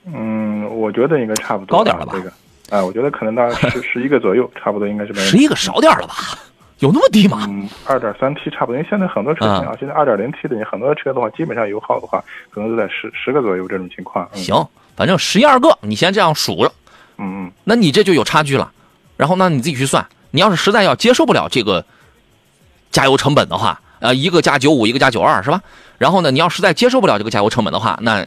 [0.06, 2.14] 嗯，我觉得应该差不多高点了吧？
[2.16, 2.32] 这个，
[2.70, 5.14] 哎，我觉得可能大概十 十一个左右，差不多应该是。
[5.16, 6.14] 十一个少点了吧？
[6.80, 7.46] 有那么低吗？
[7.50, 14.28] 嗯，二点三 T 差不多，因为现在很多车型啊，现在二点零 T 的，你很多车的话，基本上油耗的话，可能都在十十个左右这种情况。
[14.34, 16.74] 行，反正十一二个，你先这样数着。
[17.18, 17.52] 嗯嗯。
[17.64, 18.72] 那你这就有差距了。
[19.16, 20.06] 然后呢，你自己去算。
[20.32, 21.86] 你要是实在要接受不了这个
[22.90, 25.62] 加油成本的话，呃，一个加九五，一个加九二，是吧？
[26.00, 28.26] 然后呢，你要实在接受不了这个加油成本的话，那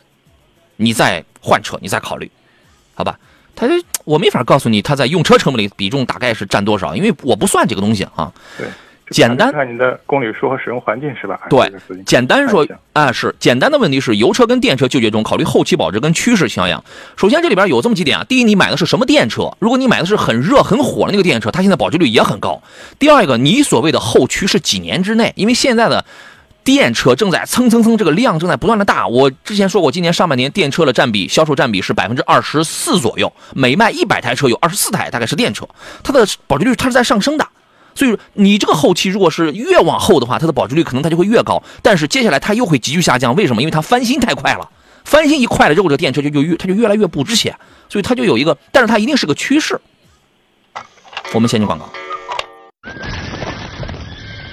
[0.77, 2.31] 你再换车，你再考虑，
[2.95, 3.19] 好吧？
[3.57, 3.67] 他
[4.05, 8.31] 我没法告诉你他在用车成本里比重大概是占多少，因为我不算这个东西啊。
[8.57, 8.69] 对，
[9.11, 11.41] 简单看你的公里数和使用环境是吧？
[11.49, 11.73] 对，
[12.05, 16.85] 简单说啊是简单的问题是油车跟电车纠结中考虑后期保值跟趋势相样。
[17.17, 19.51] 首先这里边有这么几点啊，第一你买的是什么电车？
[19.59, 22.63] 如果你买的是很热很火的那个电车，它现在保值率也很高。
[22.99, 25.33] 第二个，你所谓的后驱是几年之内？
[25.35, 26.05] 因为现在的。
[26.67, 29.07] 电车正在蹭蹭蹭，这个量正在不断的大。
[29.07, 35.69] 我之前说过，今年上半年电车的占比销售占比是百分之二十四左右，每卖一百台车有二十四台大概是电车，
[36.03, 37.47] 它的保值率它是在上升的。
[37.95, 41.63] 所以你这个后期如果是越往后的话，它的保值率可能它就会越高。
[41.83, 43.63] 但是接下来它又会急剧下降，为什么？
[43.63, 44.69] 因为它翻新太快了，
[45.05, 47.57] 翻新一快了之后，这个电车就就越它就越来越不值钱，
[47.89, 49.81] 所以它就有一个，但是它一定是个趋势。
[51.33, 51.89] 我们先进广告，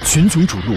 [0.04, 0.76] 群雄逐鹿。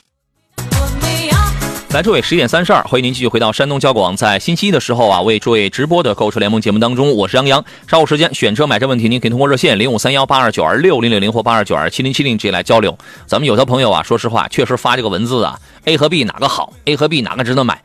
[1.93, 7.65] 来，诸位，十一点三十二，欢迎您继续回到山东交广，在星期一的时候啊，为诸位直播的购车联盟节目当中，我是杨洋。
[7.85, 12.97] 稍后时间选车买车问题，您可以通过热线零五三幺八二九二六零六零或八二九二七零七零直接来交流。
[13.25, 17.83] 咱们有的朋友啊，说实话，确实发这个文字啊，A 和 B 哪个好？A 和 B 哪个值得买？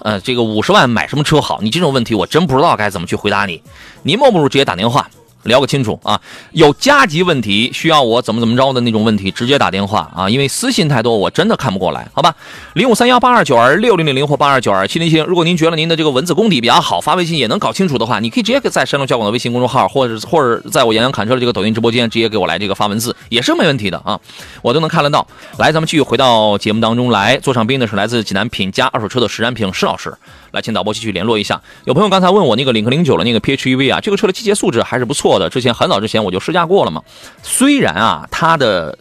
[0.00, 1.60] 呃，这个五十万买什么车好？
[1.60, 3.62] 你这种问题我真不知道该怎么去回答你。
[4.02, 5.06] 您莫不如直接打电话。
[5.44, 6.20] 聊个清楚啊！
[6.52, 10.28] 有加急问题需要我怎么怎么着的那种问题，直接打电话啊！
[10.28, 12.34] 因为私信太多，我真的看不过来，好吧？
[12.74, 15.18] 零五三幺八二九二六零零零或八二九二七零七。
[15.18, 24.18] 如果您觉得您的这个文字功底比较好，发微信也能搞清楚的话，你可以直接在山东交广的微信公众号，或者或者在我杨洋侃车的这个抖音直播间，直接给我来这个发文字，也是没问题的啊！
[24.62, 25.26] 我都能看得到。
[25.58, 30.14] 来，咱们继续回到节目当中来，坐上宾的是来自济南品家二手车的石占平石老师。
[30.52, 31.62] 来，请导播继续联络一下。
[31.84, 35.48] 有朋友刚才问我那个领克零九的那个 PHEV 啊，这个车的机械素质还是不错的。
[35.48, 37.02] 之前很早之前我就试驾过了嘛。
[37.42, 38.98] 虽然啊，它的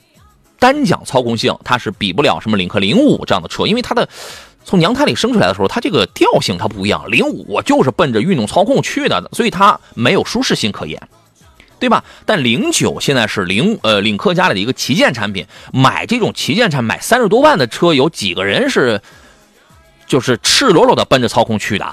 [0.57, 4.07] 单讲操控性它是比不了什么领克零五这样的车，因为它的
[4.63, 7.03] 从娘胎里生出来的时候，它这个调性它不一样。
[7.11, 11.01] 零五我就是奔着运动操控去的，所以它没有舒适性可言，
[11.79, 12.01] 对吧？
[12.25, 19.01] 但零九现在是领呃领克家里的一个旗舰产品，买这种旗舰产买三十多万的车，有几个人是？
[20.11, 21.85] 就是赤裸裸的奔着操控去的，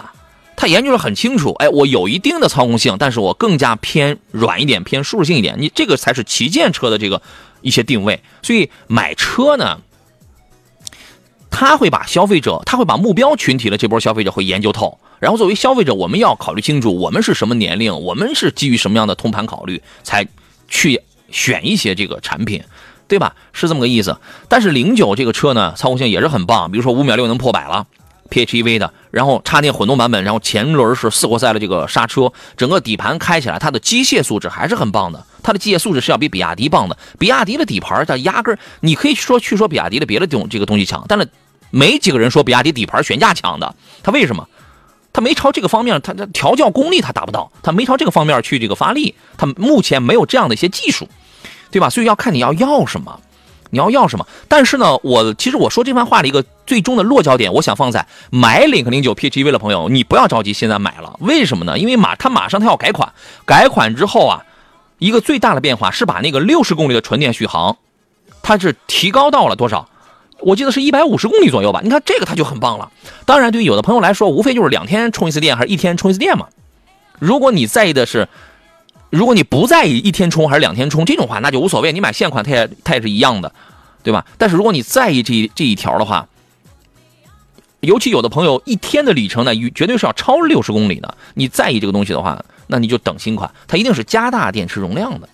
[0.56, 1.52] 他研究的很清楚。
[1.60, 5.54] 哎，我有一定的操控性，但是我更加偏软一点，偏舒适性一点。
[5.60, 7.22] 你这个才是旗舰车的这个
[7.60, 8.20] 一些定位。
[8.42, 9.78] 所以买车呢，
[11.48, 14.98] 他会把消费者，他会把目标群体的这波消费者会研究透。
[15.20, 20.26] 然后作为消费者，我们要考虑清楚，我们是什么年龄，我们是基于什么样的通盘考虑，才
[20.66, 21.00] 去
[21.30, 22.64] 选一些这个产品，
[23.06, 23.36] 对吧？
[23.52, 24.18] 是这么个意思。
[24.48, 27.86] 但是零九这个车呢，操控性也是很棒，比如说五秒六能破百了。
[28.30, 35.24] PHEV 的，然后插电混动版本，然后前轮是四活塞的这个刹车，整个底盘开起来，它的机械素质还是很棒的。
[35.42, 36.98] 它的机械素质是要比比亚迪棒的。
[37.18, 41.28] 比亚迪的底盘它压根你可以说去说比亚迪的别的东这个东西强，但是
[41.70, 43.74] 没几个人说比亚迪底盘悬架强的。
[44.02, 44.46] 它为什么？
[45.10, 51.08] 它没朝这个方面，它的调教功力它达不到，它没朝这个方面去这个发力，它目前没有这样的一些技术，
[51.70, 51.88] 对吧？
[51.88, 53.18] 所以要看你要要什么。
[53.70, 54.26] 你要要什么？
[54.48, 61.16] 但是呢，我其实我说这番话的一个最终的落脚点，我想放在买领克零九 PHEV 的朋友，你不要着急现在买了。
[61.20, 61.78] 为什么呢？
[61.78, 63.12] 因为马它马上它要改款，
[63.44, 64.44] 改款之后啊，
[64.98, 67.76] 一个最大的变化是把那个六十公里的纯电续航，
[68.42, 69.88] 它是提高到了多少？
[70.40, 71.80] 我记得是一百五十公里左右吧。
[71.82, 72.90] 你看这个它就很棒了。
[73.26, 76.46] 当然，对于有的朋友来说，无非就是两天充一次电，还是一天充一次电嘛。
[77.18, 78.28] 如果你在意的是。
[79.10, 81.92] 如果你不在意一天充还是两天充这种话，那就无所谓。
[81.92, 83.52] 你买现款，它也它也是一样的，
[84.02, 84.26] 对吧？
[84.36, 86.26] 但是如果你在意这这一条的话，
[87.80, 91.16] 尤其有的朋友一天的里程呢，绝对是要超六十公里的。
[91.34, 95.28] 你在意这个东西的话，那你就等新款，它一定是加大电池容量的，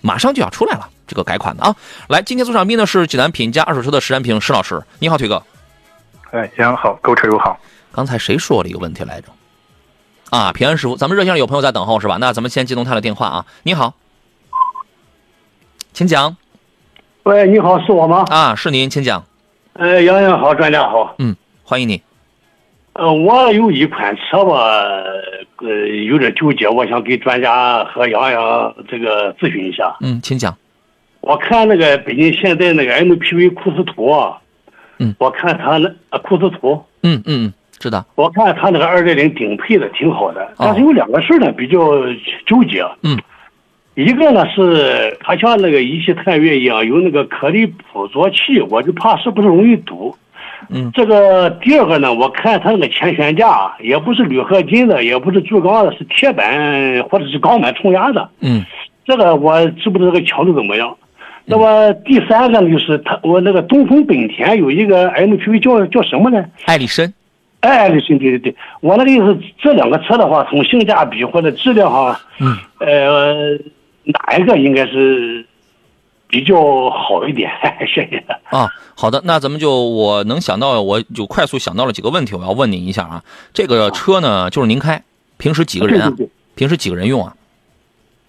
[0.00, 0.88] 马上就要出来了。
[1.06, 1.76] 这个改款的啊，
[2.08, 5.40] 来，今天做上宾的是济南品家二手车的石安平石老师，你好，腿哥。
[6.32, 7.56] 哎，杨好，购车友好。
[7.92, 9.28] 刚才谁说了一个问题来着？
[10.30, 12.16] 啊，平安师傅，咱们热线上有朋友在等候是吧？
[12.20, 13.46] 那咱们先接通他的电话啊。
[13.62, 13.94] 你好，
[15.92, 16.36] 请讲。
[17.22, 18.24] 喂，你好，是我吗？
[18.28, 19.24] 啊，是您，请讲。
[19.74, 21.14] 呃，杨洋好，专家好。
[21.18, 22.02] 嗯，欢迎你。
[22.94, 24.54] 呃，我有一款车吧，
[25.58, 25.68] 呃，
[26.06, 29.96] 有点纠结，我想给专家和杨洋这个咨询一下。
[30.00, 30.56] 嗯，请讲。
[31.20, 34.38] 我看那个北京现代那个 MPV 库斯图啊，
[34.98, 37.52] 嗯，我看他那库斯图，嗯嗯。
[37.78, 41.78] 知道，我看他那个二点零顶配的挺好的，但是有两个事儿呢比较
[42.46, 42.82] 纠结。
[43.02, 43.18] 嗯，
[43.94, 50.16] 一个呢是它像那个一汽探岳一样有那个颗粒捕捉器，我就怕是不是容易堵。
[50.70, 58.28] 嗯，这个第二个呢，我看它那个前悬架也不是铝合金的，也不是铸钢的，是铁板或者是钢板冲压的。
[58.40, 58.64] 嗯，
[59.04, 60.96] 这个我知不知道这个强度怎么样？
[61.44, 66.44] 那么第三个呢，就是它我那个东风本田有一个 MPV 叫叫什么呢？
[66.64, 67.12] 艾力绅。
[67.60, 73.58] 哎，对对对对，我那个意思，这两个车的话，从性价比或者质量上，嗯，呃，
[74.04, 75.44] 哪一个应该是
[76.28, 77.50] 比较好一点？
[77.92, 78.22] 谢谢。
[78.50, 83.24] 啊，好的，那咱们就我能想到，我就快速想到了几个问题，我要问您一下啊。
[83.52, 85.02] 这个车呢，就是您开，
[85.38, 86.12] 平时几个人啊？
[86.54, 87.34] 平时几个人用啊？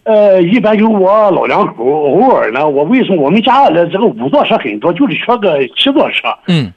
[0.04, 6.30] 呃，一般就我老两口，偶尔呢，我为什么我们家的这个五座车很多，就是缺个七座车？
[6.48, 6.74] 嗯。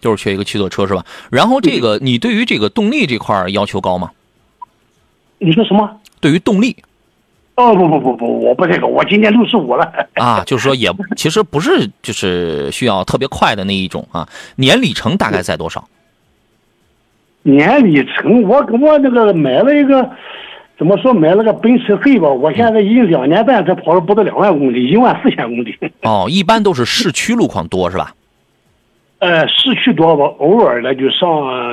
[0.00, 1.04] 就是缺一个七座车是吧？
[1.30, 4.10] 然后这个你对于这个动力这块要求高吗？
[5.38, 5.90] 你说什么？
[6.20, 6.76] 对于动力？
[7.56, 9.92] 哦不不不不，我不这个，我今年六十五了。
[10.14, 14.26] 啊，就是说也其实不是就是需要特别快的那一种啊。
[14.56, 15.86] 年里程大概在多少？
[17.42, 20.10] 年里程，我我那个买了一个，
[20.78, 25.76] 怎么说买了个奔驰 C 吧，我现在已经两年半才跑了不到两万公里，一万四千公里。
[26.02, 28.14] 哦，一般都是市区路况多是吧？
[29.20, 31.28] 呃，市区多吧，偶尔呢就上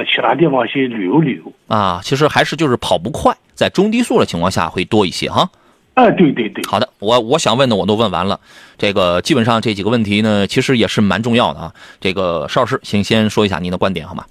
[0.06, 1.52] 其他地方去旅游旅游。
[1.68, 5.50] 啊，其实还是就是跑不快，在中低速的情况下会多一些哈。
[5.94, 6.64] 哎，对对对。
[6.70, 8.40] 好的，我我想问的我都问完了，
[8.78, 11.74] 这个基本上这几个问题呢，其实也是蛮重要的啊。
[12.00, 14.26] 这个邵老师，请先说一下您的观点好吗？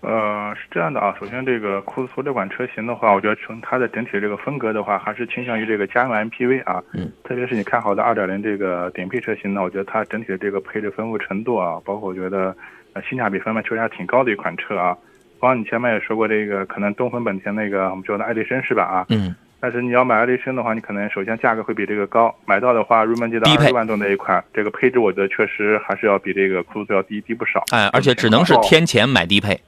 [0.00, 6.82] 呃，是这样的啊，首先这个酷斯图这款车型的话，我觉得从它的整体这个风格的话，还是倾向于这个家用 MPV 啊。
[6.94, 7.12] 嗯。
[7.22, 12.56] 特别是你看好的2.0这个顶配车型呢，我觉得它整体的这个配置丰富程度啊，包括我觉得
[12.94, 14.96] 呃性价比方面确实还挺高的一款车啊。
[15.38, 19.06] 包括你前面也说过这个，可能东风本田那个我们说的爱迪生是吧啊？
[19.10, 19.34] 嗯。
[19.62, 27.62] 但是你要买爱迪生的话，你可能首先价格会比这个高，买到的话入门级的二十万多那一款，这个配置我觉得确实还是要比这个酷斯图要低低不少。
[27.70, 29.60] 哎，而且只能是天钱买低配。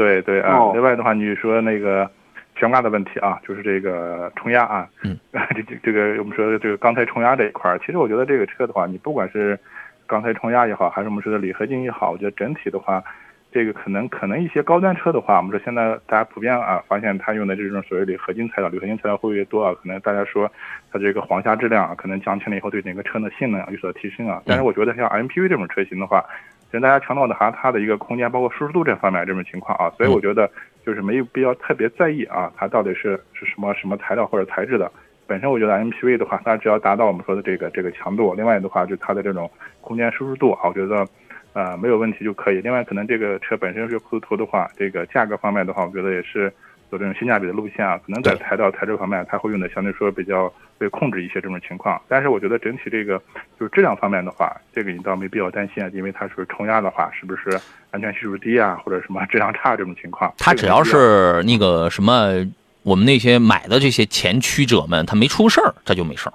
[0.00, 2.10] 对对啊，另外的话，你说那个
[2.56, 5.18] 悬挂的问题啊，就是这个冲压啊，嗯，
[5.54, 9.58] 这这这个我们说的这个钢材冲压这一块儿，其实我觉得这个车的话，你不管是
[10.06, 13.04] 钢材冲压也好，还是我们说的铝合金也好，我觉得整体的话，
[13.52, 20.50] 这个可能可能一些高端车的话，我们说现在大家普遍啊发现它用的这种所谓铝合金材料，铝合金材料会越多啊，可能大家说
[20.90, 24.40] 它这个黄下质量啊，可能降轻了以后，对整个车的性能有所提升啊。
[24.46, 30.50] 但是我觉得像 MPV 这种车型的话，其实大家强调的还是它的一个空间，包括舒适度这方面这种情况啊，所以我觉得
[30.84, 34.90] 就是没有必要特别在意啊，它到底是是什么什么材料或者材质的。
[35.26, 39.48] 本身我觉得 MPV 的话，它只要达到我们说的这个这个强度，另外的话就它的这种
[39.80, 41.06] 空间舒适度啊，我觉得
[41.52, 42.60] 呃没有问题就可以。
[42.60, 46.52] 另外可能这个车本身是库斯图的话，这个价格方面的话，我觉得也是
[46.90, 52.00] 走这种性价比的路线啊，可能在材料材质方面它会用的相对说比较被控制一些这种情况。
[52.08, 53.18] 但是我觉得整体这个
[53.58, 57.58] 就是质量方面的话，这个你倒没必要担心啊，因为它是冲压的话，是不是
[57.90, 60.32] 安全系数低啊，或者什么质量差这种情况？
[60.38, 62.46] 它只要是那个什么。
[62.82, 66.32] 我们那些买的这些前驱者们，他没出事儿，这就没事儿。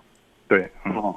[0.47, 1.15] 对，哦。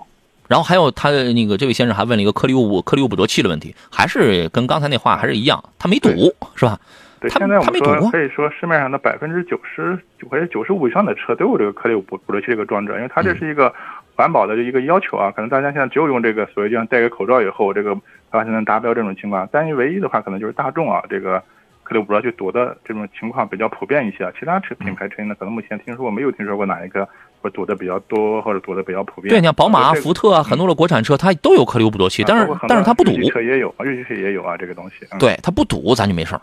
[0.49, 6.81] 然后还有他那个这位先生还问了一个颗粒物颗粒物捕捉器的问题，还是跟刚才那话还是一样，他没堵，是吧？
[7.21, 9.99] 对，现在我们说可以说市面上的百分之九十
[10.31, 13.73] 或者九十五以上的车都有这个颗粒物捕捕捉器这个装置，因为它这是一个
[14.17, 15.31] 环保的一个要求啊。
[15.31, 17.97] 可能大家现在只有用这个所谓就像戴个口罩以后，这个
[18.31, 19.49] 它才能达标这种情况。
[19.51, 21.43] 但唯一的话，可能就是大众啊这个。
[21.85, 27.09] 颗粒捕捉器堵的这种情况比较普遍一些，其他车品牌车型呢，可能目前听说过没有听说过哪一个
[27.41, 29.31] 会堵的比较多或者堵的比较普遍。
[29.31, 33.13] 对，像宝马、福特啊，很多的国产车它都有颗粒捕捉器，但是但是它不堵。
[33.31, 34.97] 车也有，日系车也有啊，这个东西。
[35.19, 36.43] 对，它不堵，咱就没事儿。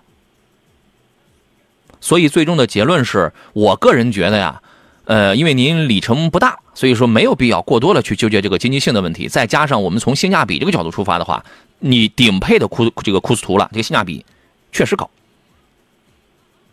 [2.06, 4.62] 所以最终的结论是我个人觉得呀，
[5.06, 9.28] 呃，因为您里程不大，所以说没有必要过多的去纠结这个经济性的问题。
[9.28, 11.44] 再加上我们从性价比这个角度出发的话，
[11.80, 14.24] 你顶配的库这个库斯图了，这个性价比
[14.72, 15.10] 确实高。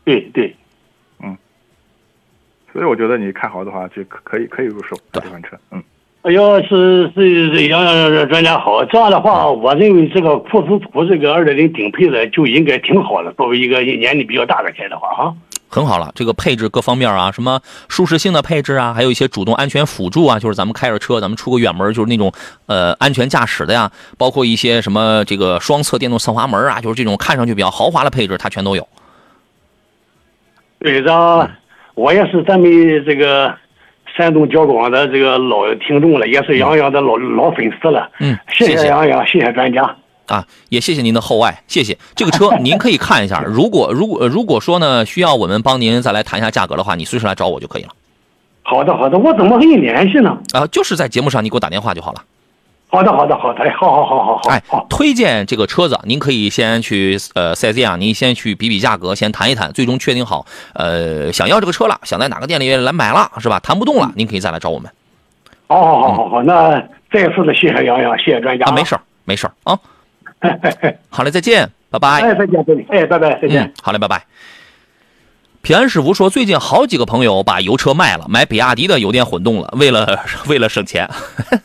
[0.04, 0.54] 对对，
[1.20, 1.34] 嗯，
[2.70, 5.82] 所以我觉得你看好的话，就可可以可以入手这款车，嗯。
[6.30, 13.32] 要是是杨杨专家好，这样的话，我认为这个库斯图这个二点零顶配的就应该挺好的。
[13.32, 15.34] 作为一个年龄比较大的开的话，哈，
[15.68, 16.12] 很好了。
[16.14, 22.32] 这个配置各方面啊，什么舒适性的配置啊，还有一些主动安全辅助啊，就是咱们开着车，咱们出个远门，就是那种
[22.66, 28.86] 呃安全驾驶的呀，包括一些什么这个双侧电动侧滑门啊，就是这种看上去比较豪华的配置，它全都有。
[30.78, 31.50] 对，这
[31.94, 32.70] 我也是咱们
[33.04, 33.52] 这个
[34.16, 38.10] 山东交广的这个老听众了，也是杨洋的老老粉丝了。
[38.20, 39.96] 嗯，谢谢杨洋，谢谢专家
[40.26, 41.96] 啊，也谢谢您的厚爱，谢谢。
[42.14, 47.88] 这个车 您可以看一下，如果如果如果说呢需要我们帮您再来谈一下价格的话，你随时来找我就可以了。
[48.62, 50.38] 好的，好的，我怎么和你联系呢？
[50.52, 52.22] 啊，就是在节目上你给我打电话就好了。
[52.92, 54.50] 好的，好的，好的，好好好好好。
[54.50, 63.58] 哎，推荐这个车子，您可以先去呃四 S 店啊，您先去比比价格，先谈一谈，最终确定好呃想要这个车了，想在哪个店里来买了是吧？
[63.60, 64.92] 谈不动了，您可以再来找我们。
[65.68, 66.78] 好好好好好，那
[67.10, 68.66] 再次的谢谢杨洋，谢谢专家。
[68.66, 69.78] 啊，没事没事啊。
[71.08, 72.20] 好嘞，再见，拜拜。
[72.20, 72.84] 哎，再见，再见。
[72.90, 73.72] 哎，拜拜，再见。
[73.82, 74.22] 好嘞，拜拜。
[75.62, 81.08] 平安师傅说，最近好几个朋友把油车卖了，买比亚迪的油电混动了，为了 为了省钱，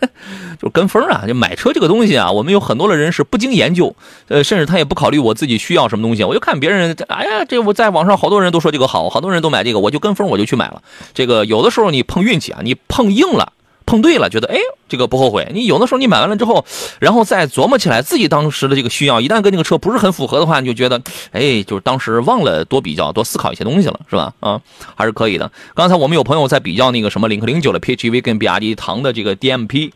[0.62, 1.24] 就跟风啊！
[1.28, 3.96] 就买车这个东西啊，我们有很多的人是不经研究，
[4.28, 10.84] 呃，甚至他也不考虑我自己需要什么东西，我就看别人，哎呀，这我在网上好多人都说这个好，好多人都买这个，我就跟风，我就去买了。
[11.16, 13.54] 这个有的时候你碰运气啊，你碰硬了。
[13.88, 15.50] 碰对了，觉得哎，这个不后悔。
[15.54, 16.64] 你有的时候你买完了之后，
[17.00, 24.34] 然后再琢磨起来自己当时的这个需要，一旦跟这个车不是很符合的话，你就觉得哎，就是当时忘了多比较、多思考一些东西了，是吧？
[24.42, 24.62] 啊，
[24.94, 25.50] 还是可以的。
[25.74, 29.92] 刚才我们有朋友在比较那个什么领克零九的 PHEV 跟比亚迪唐的这个 DMP，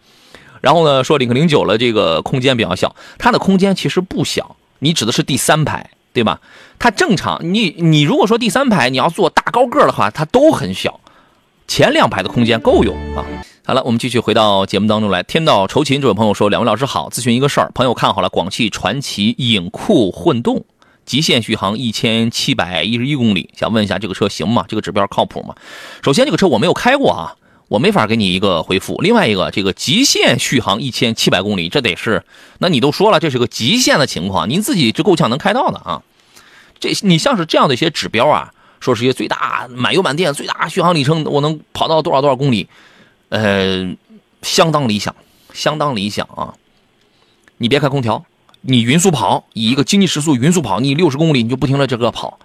[0.62, 6.40] 然后呢说领克零九的这个空间比较小，它的空间其实不小，你指的是第三排，对吧？
[6.80, 11.00] 它正常，你你如果说第三排你要坐大高个的话，它都很小，
[11.68, 13.26] 前两排的空间够用啊。
[13.64, 15.22] 好了，我们继续回到节目当中来。
[15.22, 20.66] 天道酬勤这位朋友说：“两位老师好，咨询一个事儿，朋友看好了广汽传祺影酷混动，
[21.06, 24.66] 极限续航一千七百一十一公里，想问一下这个车行吗？
[24.68, 25.56] 这个指标靠谱吗？
[26.04, 27.36] 首先，这个车我没有开过啊。”
[27.72, 28.98] 我没法给你一个回复。
[28.98, 32.22] 另外一个，这个极限续航一千七百公里，这得是，
[32.58, 36.02] 那你都说了，这是个极限的情况，您自己这够呛能开到的啊。
[36.82, 38.52] 这你像是这样的一些指标啊，
[38.82, 42.68] 说是一些最大满油满电最大续航里程，我能跑到多少多少公里，
[43.32, 43.98] 呃，
[44.44, 45.16] 相当理想，
[45.52, 46.54] 相当理想啊。
[47.58, 48.24] 你别开空调，
[48.62, 52.40] 你匀速跑，以一个经济时速匀速跑，你六十公里你就不停的这个跑，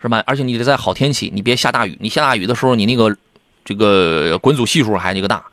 [0.00, 0.24] 是吧？
[0.26, 3.14] 而且你得在好天气，你别下大雨，你下大雨的时候你那个。
[3.64, 5.44] 这个滚阻系数还那个大，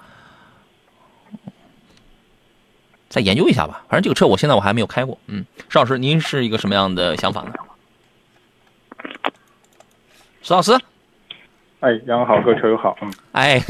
[3.08, 3.84] 再研究一下吧。
[3.88, 5.16] 反正这个车我现在我还没有开过。
[5.28, 7.54] 嗯，石老师，您是一个什么样的想法呢？
[10.42, 10.76] 石老师，
[11.80, 12.98] 哎，杨好，各位车友好。
[13.02, 13.62] 嗯，哎，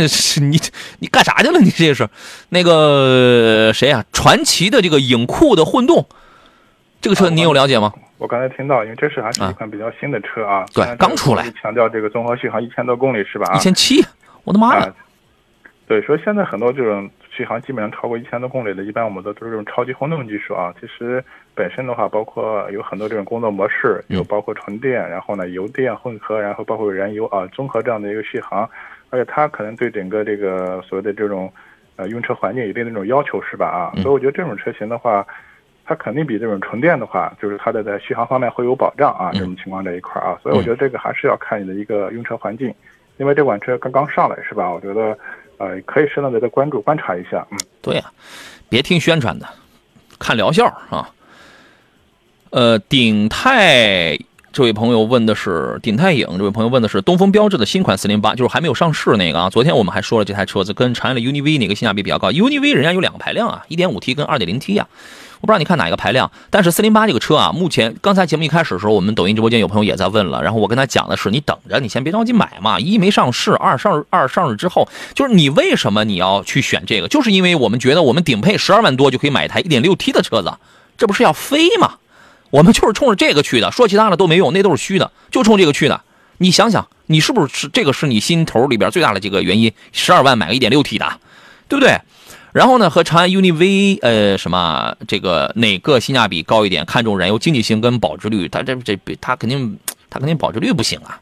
[0.41, 0.59] 你
[0.99, 1.59] 你干啥去了？
[1.59, 2.07] 你这是
[2.49, 4.03] 那个谁啊？
[4.11, 6.07] 传奇的这个影酷的混动，
[7.01, 7.93] 这个车你有了解吗？
[8.17, 10.65] 我刚才听到，因为这是还是一款比较新的车啊。
[10.73, 11.49] 对，刚出来。
[11.61, 13.53] 强调这个综合续航一千多公里是吧？
[13.55, 14.03] 一千七。
[14.43, 14.91] 我的妈呀！
[15.87, 20.73] 对，说现在很多这种续航基本上超过一千多公里的，一般我们都都是这种超级混动技术啊。
[20.81, 21.23] 其实
[21.59, 28.69] 本身的话，包括有很多这种工作模式，有包括纯电，然后呢油电混合，然后包括燃油啊，综合这样的一个续航，
[29.09, 31.51] 而且它可能对整个这个所谓的这种
[31.97, 33.67] 呃用车环境有一定的这种要求，是吧？
[33.67, 35.27] 啊，所以我觉得这种车型的话，
[35.83, 39.31] 它肯定比这种纯电的话，就是它的在续航方面会有保障啊。
[39.33, 42.73] 这种情况这一块啊，所以我觉得这个还是要看你的一个用车环境。
[43.17, 44.71] 因为这款车刚刚上来是吧？
[44.71, 45.17] 我觉得，
[45.57, 47.45] 呃，可以适当的再关注观察一下。
[47.51, 48.05] 嗯，对呀，
[48.69, 49.45] 别听宣传的，
[50.17, 51.09] 看疗效啊。
[52.51, 54.17] 呃，鼎泰
[54.51, 59.49] 这位朋友问的是鼎泰影，这位朋友问的是东风标致的新款四零八，就是还没有上市那个啊。
[59.51, 64.87] 昨天我们还说了这台车子跟长安的 UNI-V 哪个性价比比较高？UNI-V 人家有两个排量啊，一点五 T 跟二点零 T 呀。
[65.41, 80.51] 我不知道你看哪一个排量，但是四零八这个车啊，目前刚才节目一开始的时候，我们抖音直播间有朋友也在问了，然后我跟他讲的是，你等着，你先别着急买嘛，一没上市，二上二上市之后，就是你为什么你要去选这个，就是因为我们觉得我们顶配十二万多就可以买一台一点六 T 的车子，
[80.97, 81.93] 这不是要飞吗？
[82.49, 86.01] 我们就是冲着这个去的，说其他的都没用，那都是虚的，就冲这个去的。
[86.37, 89.71] 你想想，你是不是是这个是你心头里边最大的这个原因？
[89.91, 91.19] 十二万买个一点六 T 的，
[91.67, 91.99] 对不对？
[92.51, 96.85] 然后呢，和长安 UNI-V，呃，什么这个哪个性价比高一点？
[96.85, 99.77] 看重燃油经济性跟保值率，它这这它肯定
[100.09, 101.19] 它肯定保值率不行啊。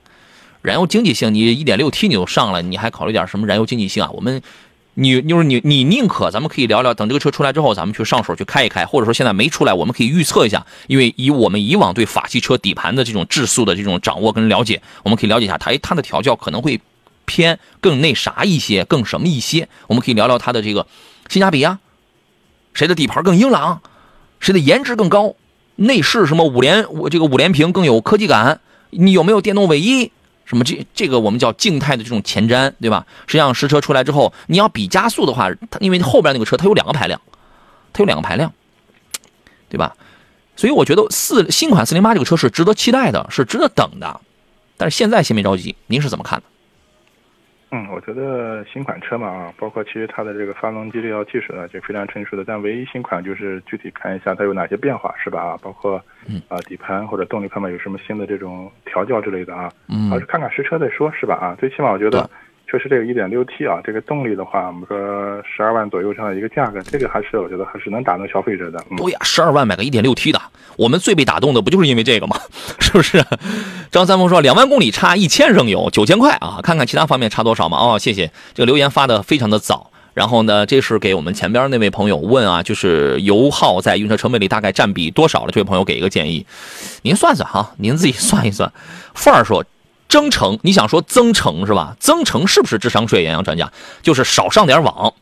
[0.62, 4.10] 燃油经济性，你一点六 T 你就上了，你还考虑点什么燃油经济性啊？
[4.12, 4.42] 我们，
[5.00, 16.82] 你就是你你宁可咱们可以聊聊，等这个车出来之后，咱们去上手去开一开，或者说现在没出来，我们可以预测一下，因为以我们以往对法系车底盘的这种质素的这种掌握跟了解，我们可以了解一下它，它的调教可能会
[17.26, 19.70] 偏更那啥一些，更什么一些？
[19.86, 20.88] 我们可以聊聊它的这个。
[21.30, 21.78] 性价比呀，
[22.74, 23.82] 谁的底盘更硬朗，
[24.39, 25.36] 谁的颜值更高，
[25.76, 30.12] 内饰什么五连我这个五连屏更有科技感，你有没有电动尾翼？
[30.48, 33.06] 什么这这个我们叫静态的这种前瞻，对吧？
[33.28, 37.22] 实际上实车出来之后，你要比加速的话，它因为后边那个车它有两个排量，
[37.91, 38.54] 它有两个排量，
[39.68, 39.95] 对吧？
[40.56, 44.22] 所以我觉得四新款四零八这个车是值得期待的，是值得等的。
[44.78, 46.45] 但是现在先别着急，您是怎么看的？
[47.70, 52.43] 嗯，我觉得新款车嘛啊，包括其实它的这个发动机这套技术呢，就非常成熟的。
[52.45, 55.41] 但唯一新款就是具体看一下它有哪些变化，是吧？
[55.41, 56.01] 啊，包括
[56.47, 61.36] 啊底盘或者动力方面有什么新的这种调教之类的啊，嗯还是看看实车再说，是吧？
[61.36, 62.30] 啊，最起码我觉得。
[62.70, 64.97] 确实，这个一点六 T 啊，这个动力的话，我们说
[65.43, 68.84] 十二万左右这样的一个价格，这个还是我觉得还是能打动消费者的。
[68.97, 70.41] 对呀，十二万买个一点六 T 的，
[70.76, 72.36] 我们最被打动的不就是因为这个吗？
[72.80, 73.24] 是不是？
[73.89, 77.78] 张三丰说，两万公里差一千升油，九千块啊，看看其他方面差多少嘛？
[77.78, 79.89] 哦，谢谢，这个留言发的非常的早。
[80.13, 85.51] 然后呢，这是给我们前边那位朋友问啊，就是油耗在用车成本里大概占比多少了？
[85.53, 86.45] 这位朋友给一个建议，
[87.03, 88.70] 您算算哈，您自己算一算。
[89.13, 89.63] 范儿说。
[90.18, 91.95] 增程，你想说增程是吧？
[91.99, 93.24] 增程是不是智商税？
[93.24, 95.13] 杨洋专家就是少上点网，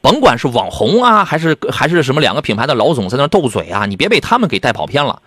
[0.00, 5.20] 甭管是网红啊，还是还是什么两个品牌的老总在那斗嘴啊，你别被他们给带跑偏了。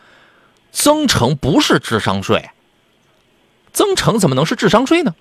[0.71, 2.49] 增程不是智商税，
[3.71, 5.13] 增程怎么能是智商税呢？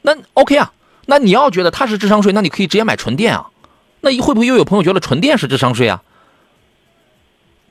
[0.00, 0.72] 那 OK 啊，
[1.04, 3.48] 那你要觉得它是智商税，那你可以直接买纯电啊。
[4.00, 6.02] 那会不会又有朋友觉得纯电是智商税啊？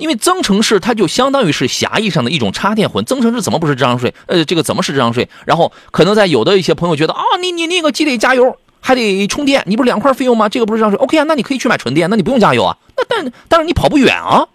[0.04, 4.14] 因为增程式它就相当于是狭义上的一种插电混，增程式怎么不是智商税？
[4.26, 5.30] 呃，这个怎么是智商税？
[5.46, 10.50] 然后可能在有的一些朋友觉得啊，你你那个既得加油还得充电，你不是两块费用吗？
[10.50, 12.78] 这个不是智商税？OK 啊，那你可以去买纯电，那你不用加油啊。
[12.98, 14.46] 那但但是你跑不远啊，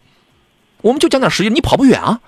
[0.83, 2.21] 我们就讲点实际，你跑不远啊。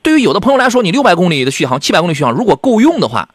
[0.00, 3.28] 对于有的朋友来说，你六百公里的续航、七百公里续航，如果够用的话，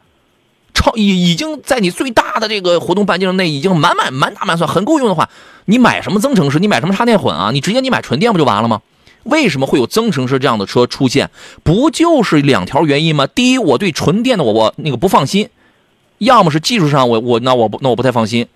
[0.74, 5.30] 超已已经在你最大的这个活动半径内已经满满满打满算，很够用的话，
[5.66, 6.58] 你买什么增程式？
[6.58, 7.50] 你买什么插电混啊？
[7.52, 8.80] 你直接你买纯电不就完了吗？
[9.24, 11.30] 为什么会有增程式这样的车出现？
[11.62, 13.26] 不就是两条原因吗？
[13.26, 15.48] 第一，我对纯电的我我那个不放心，
[16.18, 18.46] 要么是技术上我我那我不那我不太放心，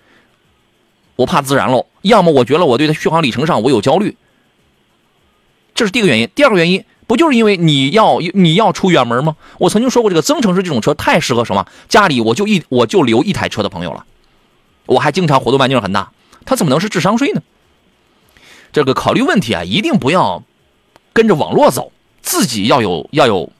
[1.15, 4.17] 我怕自燃喽；要么我觉得我对它续航里程上我有焦虑，
[5.73, 6.29] 这是第一个原因。
[6.35, 6.83] 第二个原因。
[7.07, 9.35] 不就是因为你要你要出远门吗？
[9.59, 11.67] 我曾经说过，这个增程式这种车太适合什么？
[11.87, 14.07] 家里我就一我就留一台车的朋友了，
[14.87, 16.11] 我还经常活动半径很大，
[16.45, 17.43] 它怎么能是智商税呢？
[18.73, 20.41] 这个考虑问题啊，一定不要
[21.15, 21.91] 跟着网络走，
[22.21, 23.51] 自己要有要有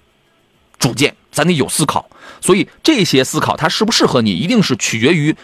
[0.77, 2.07] 主见，咱得有思考。
[2.41, 5.35] 所以这些思考它适不适合你，一定是取决于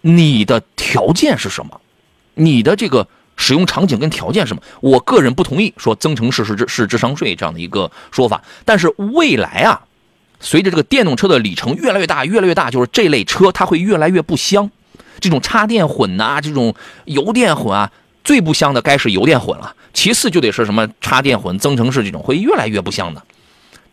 [0.00, 1.80] 你的条件是什么，
[2.34, 3.06] 你的这个。
[3.38, 4.62] 使用场景跟条件什么？
[4.80, 8.42] 我个人不同意说增程式是是智商税这样的一个说法。
[8.64, 9.84] 但是未来啊，
[10.40, 14.70] 随着这个电动车的里程越来越大，越来越大，就是这类车它会越来越不香。
[15.20, 16.74] 这种插电混呐，这种
[17.04, 17.92] 油电混啊，
[18.26, 19.74] 最不香的该是油电混了。
[19.94, 23.22] 其次就得是什么插电混、增程式这种会越来越不香的。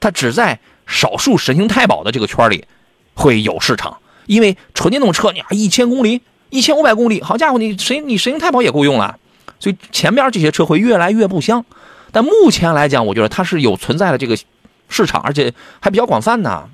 [0.02, 2.66] 它只在少数神行太保的这个圈里
[3.14, 9.18] 会有市场，因为纯电动车你啊一千公里、一千五百公里，好家伙，你神你神行太保也够用了。
[9.60, 11.64] 所以前边这些车会越来越不香，
[12.12, 14.38] 但目前来讲，我觉得它是有存在的这个
[14.90, 16.68] 市场，而且还比较广泛呢。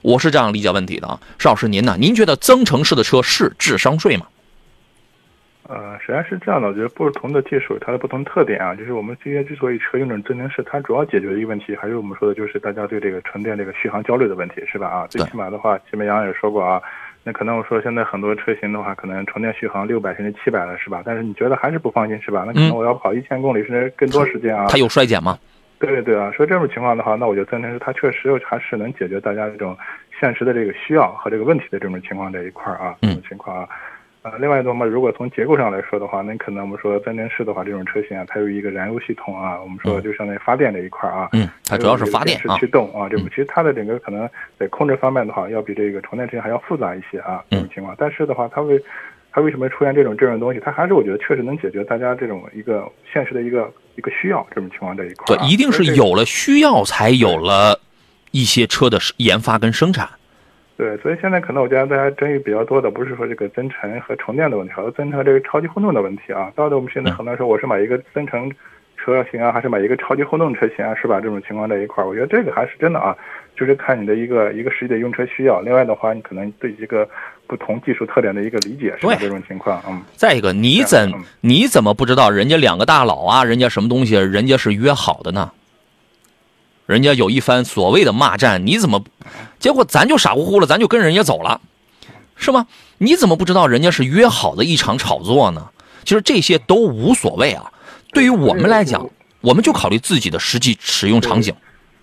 [0.00, 1.96] 我是这样理解问题的啊，石老师您呢？
[2.00, 4.26] 您觉得增程式的车是智商税吗？
[5.72, 14.86] 呃，实际上是这样的，我觉得不同的技术它的不同特点啊，就是我们今天之所以车用这种增程式，它主要解决的一个问题，还是我们说的就是大家对这个纯电这个续航焦虑的问题，是吧？
[14.88, 16.82] 啊，最起码的话，前面杨洋也说过啊。
[17.24, 21.02] 那可能我说现在很多车型的话，可能纯电续航六百甚至七百了，是吧？
[21.06, 22.44] 但是你觉得还是不放心，是吧？
[22.46, 24.66] 那可能我要跑一千公里甚至更多时间啊。
[24.68, 25.38] 它有衰减吗？
[25.80, 29.74] 对对对啊，说这种情况的话，那我觉得增程式它确实还是能解决大家这种
[30.20, 33.68] 现实的这个需要和这个问题的这种情况这一块啊，这种情况啊。
[34.22, 47.96] 呃，另外一种嘛，如果从结构上来说的话，那可能我们说增程式的话，这种车型啊，它有一个燃油系统啊，我们说就相当于发电这一块啊，嗯，它主要是发电啊，驱动啊，这种其实它的整个可能在控制方面的话，要比这个纯电车型还要复杂一些啊，这种情况。
[47.98, 48.80] 但是的话，它为
[49.32, 50.60] 它为什么出现这种这种东西？
[50.60, 55.36] 它还是我觉得确实能解决大家这种一个现实的一个一个需要这种情况这一块。
[55.36, 57.80] 对，一定是有了需要才有了
[58.30, 60.08] 一些车的研发跟生产。
[60.82, 66.50] 对，所以现在可能我觉得大家争议比较多的不是说这个增程和充电的问题，而是增程这个超级混动的问题啊。
[66.56, 68.50] 到底我们现在很多时候我是买一个增程
[68.96, 71.20] 车型啊，还是买一个超级混动车型啊，是吧？
[71.20, 73.16] 这种情况在一块儿，我觉得这个还是真的啊，
[73.54, 75.60] 就是看你的一个一个实际的用车需要。
[75.60, 77.08] 另外的话，你可能对一个
[77.46, 79.14] 不同技术特点的一个理解，是吧？
[79.20, 80.02] 这种情况，嗯。
[80.16, 81.12] 再一个，你怎
[81.42, 85.52] 你怎么不知道人家两个大佬啊，人家什么东西，人家是约好的呢？
[86.86, 89.02] 人家有一番所谓的骂战，你怎么？
[89.58, 91.60] 结果咱就傻乎乎了，咱就跟人家走了，
[92.36, 92.66] 是吗？
[92.98, 95.68] 你怎么不知道人家是约好的一场炒作呢？
[96.04, 97.72] 其实这些都无所谓啊。
[98.12, 99.08] 对于我们来讲，
[99.40, 101.54] 我们就考虑自己的实际使用场景。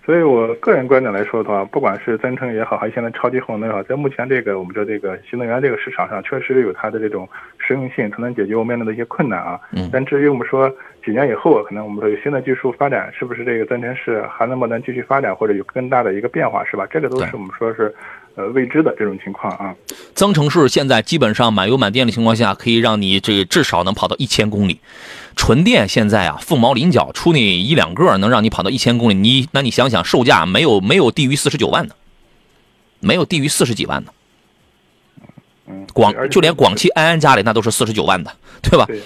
[0.06, 7.28] 所以我个人观点来说的话，不管是增程也好，还是现在超级混动也好，在目前这个我们说这个新能源这个市场上，确实有它的这种
[7.58, 9.60] 实用性，它能解决我们面临的一些困难啊。
[9.72, 9.88] 嗯。
[9.92, 10.72] 但至于我们说
[11.04, 16.86] 几年以后，可能我们说有新的技术发展，是不是这个增程式还能不能继续发展，或者有更大的一个变化，是吧？
[16.86, 17.94] 这个都是我们说是
[18.34, 19.74] 呃未知的这种情况啊。
[20.14, 24.80] 增程式现在基本上满油满电的情况下，可以让你这至少能跑到一千公里。
[25.36, 29.14] 纯电现在啊，凤毛麟角，出那一两个能让你跑到一千公里。
[29.14, 31.94] 你那你想想，售价没有没有低于四十九万的，
[33.00, 34.12] 没有低于四十几万的。
[35.66, 38.30] 嗯，广就连广汽安安家里那都是四十九万的，
[38.60, 38.84] 对吧？
[38.86, 39.00] 对。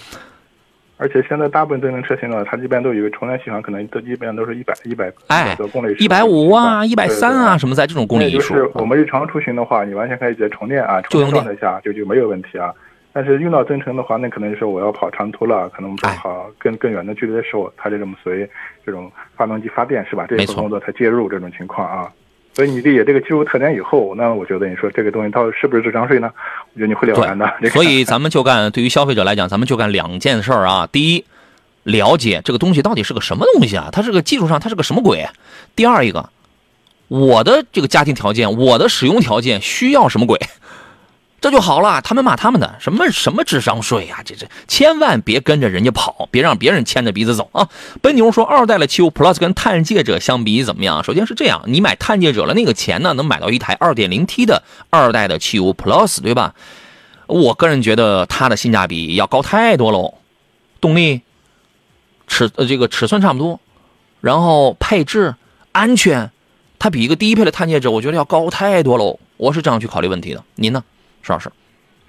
[0.96, 5.12] 而且现在大部分增程车型呢，它一般都有个充电续航，可能都基本上都是一百一百
[5.56, 8.54] 多公里，一百五啊，一百三啊，什么在这种公里数。
[8.54, 12.72] 就是我们日常出行的话，你完全可以直接充电啊，充电状态下就就没有问题啊。
[13.12, 18.48] 但是用到增程的话，那可能就是我要跑长途了，可能跑更更远的距离的时候，它这种随
[18.84, 20.26] 这种发动机发电是吧？
[20.28, 22.10] 这一部分工作才介入这种情况啊。
[22.54, 26.30] 所以你理解这个技术特点以后，那我觉得你说这个东西到底是不是智商税呢？
[26.72, 27.52] 我觉得你会了然的。
[27.70, 30.88] 所以咱们就干，对于消费者来讲，咱们就干两件事儿啊。
[30.90, 31.24] 第一，
[31.82, 33.88] 了解这个东西到底是个什么东西啊？
[33.90, 35.26] 它是个技术上它是个什么鬼？
[35.74, 36.30] 第二一个，
[37.08, 40.38] 我的这个家庭条件，我的使用条件需要什么鬼？
[41.44, 44.22] 这就好了，他们骂他们的什么什么智商税呀？
[44.24, 47.68] 这这千万别跟着人家跑，别让别人牵着鼻子走啊！
[48.00, 51.04] 奔牛说二代的七五 Plus 跟探界者相比怎么样？
[51.04, 56.54] 首先是这样，你买探界者了，那个钱呢能买到一台 2.0T 的二代的七五 Plus，对吧？
[57.26, 60.14] 我个人觉得它的性价比要高太多喽，
[60.80, 61.20] 动力
[62.26, 63.60] 尺呃这个尺寸差不多，
[64.22, 65.34] 然后配置、
[65.72, 66.30] 安全，
[66.78, 69.18] 它比一个低配的探界者，我觉得要高太多喽。
[69.36, 70.42] 我是这样去考虑问题的。
[70.54, 70.82] 您呢，
[71.24, 71.50] 石老师？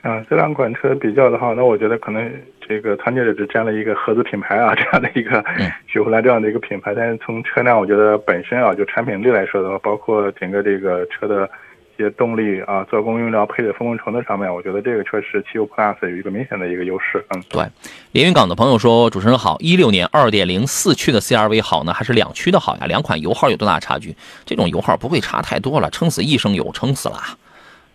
[0.02, 5.44] 啊，这两款车比较的话，那我觉得可能这个团结者只占了一个合资品牌啊，这样的一个
[5.88, 6.94] 雪佛兰这样的一个品牌。
[6.94, 11.50] 但是从车辆，我觉得本身啊，就产品力来说的话，包括整个这个车的
[11.96, 17.26] 一些动力啊、做工、用料、配置风控程度上面，我觉得这个车是汽油 Plus 有一个明显的一个优势。
[17.30, 17.66] 嗯，对。
[18.12, 22.86] 连云港的朋友说：“主持人好，一六年二点零四驱的 CRV 好呢，还是两驱的好呀？
[22.86, 24.16] 两款油耗有多大差距？
[24.46, 27.18] 这种油耗不会差太多了，撑死一升油，撑死了，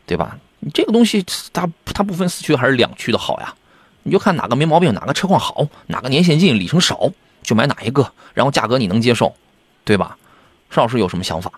[0.06, 3.54] 对吧？”你这个东西，它它不分四驱还是两驱的好呀？
[4.02, 7.11] 你就看哪个没毛病，哪个车况好，哪个年限近，里程少，
[7.42, 9.34] 就买哪一个，然后价格你能接受，
[9.84, 10.16] 对吧？
[10.70, 11.50] 邵老师有什么想法？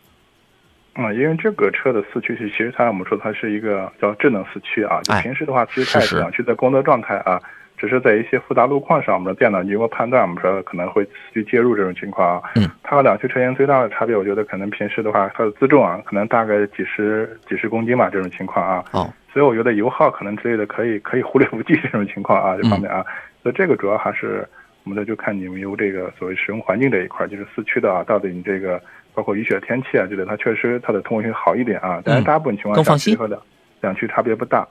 [0.95, 7.41] 啊，因为这个车的四驱是其实它我们说它是一个叫智能四驱啊，就平时的话其实它也是两驱的工作状态啊。
[7.83, 12.43] 只是在一些复杂路况上，我们的电脑经过判断，我们说可能会去介入这种情况啊。
[12.55, 18.85] 嗯，它和两驱车型最大的差别，我觉得可能平时的话，它的自重啊，可能大概几十几十公斤吧，这种情况啊。
[18.93, 23.05] 哦，所以我觉得油耗可能之类的可以可以忽略不计这种情况啊，这方面啊。
[23.43, 24.47] 所以这个主要还是
[24.85, 28.81] 我们的就看你们由这个所谓使用环境这一块，就是四驱的啊，到底你这个
[29.13, 32.01] 包括雨雪天气啊之类，它确实它的通过性好一点啊。
[32.05, 33.43] 但是大部分情况下，结合的
[33.81, 34.65] 两驱差别不大。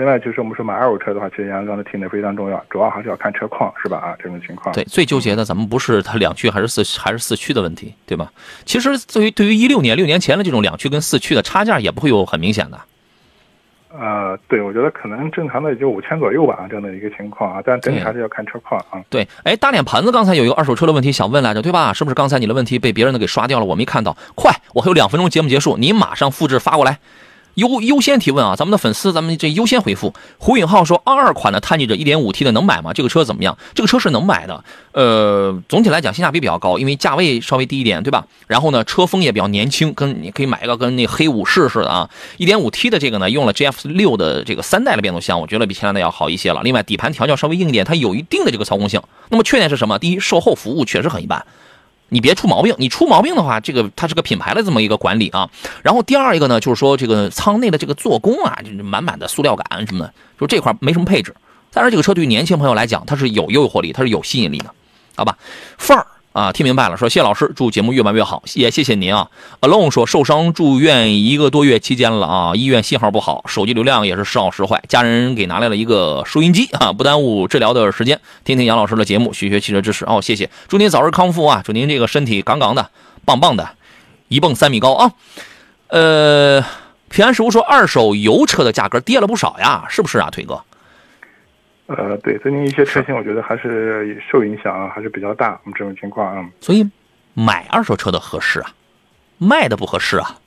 [0.00, 3.98] 另外就是我们说买二手车的话，其实杨刚才提的非常重要，主要还是要看车况，是吧？
[3.98, 4.74] 啊，这种情况。
[4.74, 8.32] 对，最纠结的咱们不是它两驱还是四还是四驱的问题，对吧？
[8.64, 12.80] 其实对于对于一六年六年前的这种两驱跟四驱的差价也不会有很明显的。
[13.92, 19.02] 呃，对，我觉得可能正常的也就五千左右吧，这样的一个情况啊，但整体还是要看车况啊。
[19.10, 21.92] 对，哎，大脸盘子刚才有一个二手车的问题想问来着，对吧？
[21.92, 23.66] 是不是刚才你的问题被别人的给刷掉了？
[23.66, 27.00] 我没看到，快，我还有两分钟节目结束，你马上复制发过来。
[27.54, 30.14] 优优先提问啊，咱们的粉丝，咱们这优先回复。
[30.38, 32.92] 胡允浩说，二二款的探界者 1.5T 的能买吗？
[32.92, 33.56] 这个车怎么样？
[33.74, 34.64] 这个车是能买的。
[34.92, 38.26] 呃，总体来讲性价比比较高，因为价位稍微低一点，对吧？
[38.46, 42.08] 然后呢，车风也比较年轻，跟你可以买一个跟那黑武士似的啊。
[42.38, 46.62] 1.5T 的这个呢，用了 GF 六的这个三代的变速箱，我觉得比前两代要好一些了。
[46.62, 49.00] 另外，底盘调教稍微硬一点，它有一定的这个操控性。
[49.28, 49.98] 那么缺点是什么？
[49.98, 51.44] 第一，售后服务确实很一般。
[52.10, 55.48] 你别出毛病，你出毛病的话，这个它是个品牌的这么一个管理啊。
[55.82, 61.34] 然后第二一个呢，就是说这个舱内的这个做工啊，就是满满的塑料感什么的，就这块没什么配置。
[61.72, 64.74] 但是这个车对于年轻朋友来讲，它是有诱惑力，它是有吸引力的，
[65.16, 65.38] 好吧？
[65.78, 66.06] 范儿。
[66.32, 69.28] 啊，听明白了，说谢老师，祝节目越办越好，也谢谢您啊。
[69.62, 82.90] Alone 说受伤住院一个多月期间了啊，医院信号不好，手机流量也是时好时坏，家人给拿来了一个收音机啊，不耽误治疗的时间，听听杨老师的节目，学学汽车知识哦，谢谢，祝您早日康复啊，祝您这个身体杠杠的，
[83.24, 83.68] 棒棒的，
[84.28, 85.10] 一蹦三米高啊。
[85.88, 86.64] 呃，
[87.08, 90.62] 平安师傅说二手油车的价格跌了不少呀，是不是啊，腿哥？
[91.96, 95.58] 呃，对，最近一些车型，我觉得还是受影响啊，还是比较大。
[95.64, 96.88] 我们这种情况啊，所以
[97.34, 98.70] 买二手车的合适啊，
[99.38, 100.38] 卖的不合适啊。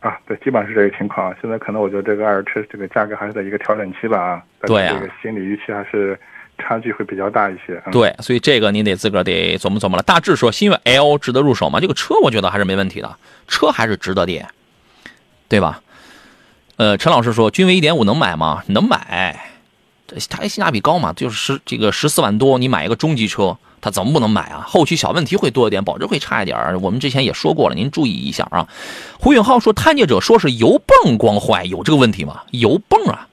[0.00, 1.34] 啊，对，基本上是这个情况。
[1.38, 4.42] 现在可能我觉得这个二手车这个价格还是在一个调整期吧啊。
[4.62, 4.96] 对啊。
[4.98, 6.18] 这个心理预期还是
[6.56, 7.78] 差距会比较大一些。
[7.92, 10.02] 对，所以这个你得自个儿得琢磨琢磨了。
[10.02, 11.78] 大致说，新悦 L 值得入手吗？
[11.78, 14.42] 这个车我觉得还是没问题的，车还是值得的，
[15.46, 15.82] 对吧？
[16.78, 18.62] 呃，陈老师说，君威一点五能买吗？
[18.68, 19.51] 能买。
[20.28, 24.64] 它性价比高嘛，就是十这个十四万多，你买一个中级车，它怎么不能买啊？
[24.66, 28.68] 后期小问题会多一点，保值会差一点我们之前也说过了，您注意一下啊。
[29.18, 32.42] 胡永浩说，探界者说是油泵光坏，有这个问题吗？
[32.50, 33.28] 油泵啊，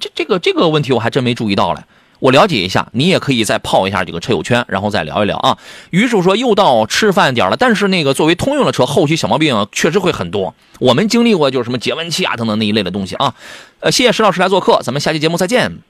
[0.00, 1.82] 这这个这个问题我还真没注意到嘞。
[2.20, 5.58] 我了解一下，你也可以再泡一下这个车友圈，然后再聊一聊啊。
[5.90, 10.54] 于是说又到吃饭点了，但是那个作为通用的车，后期小毛病确实会很多。
[10.78, 13.34] 我们经历过就是什么节温器啊等等那一类的东西啊。
[13.80, 15.89] 呃，谢谢石老师来做客，咱们下期节目再见。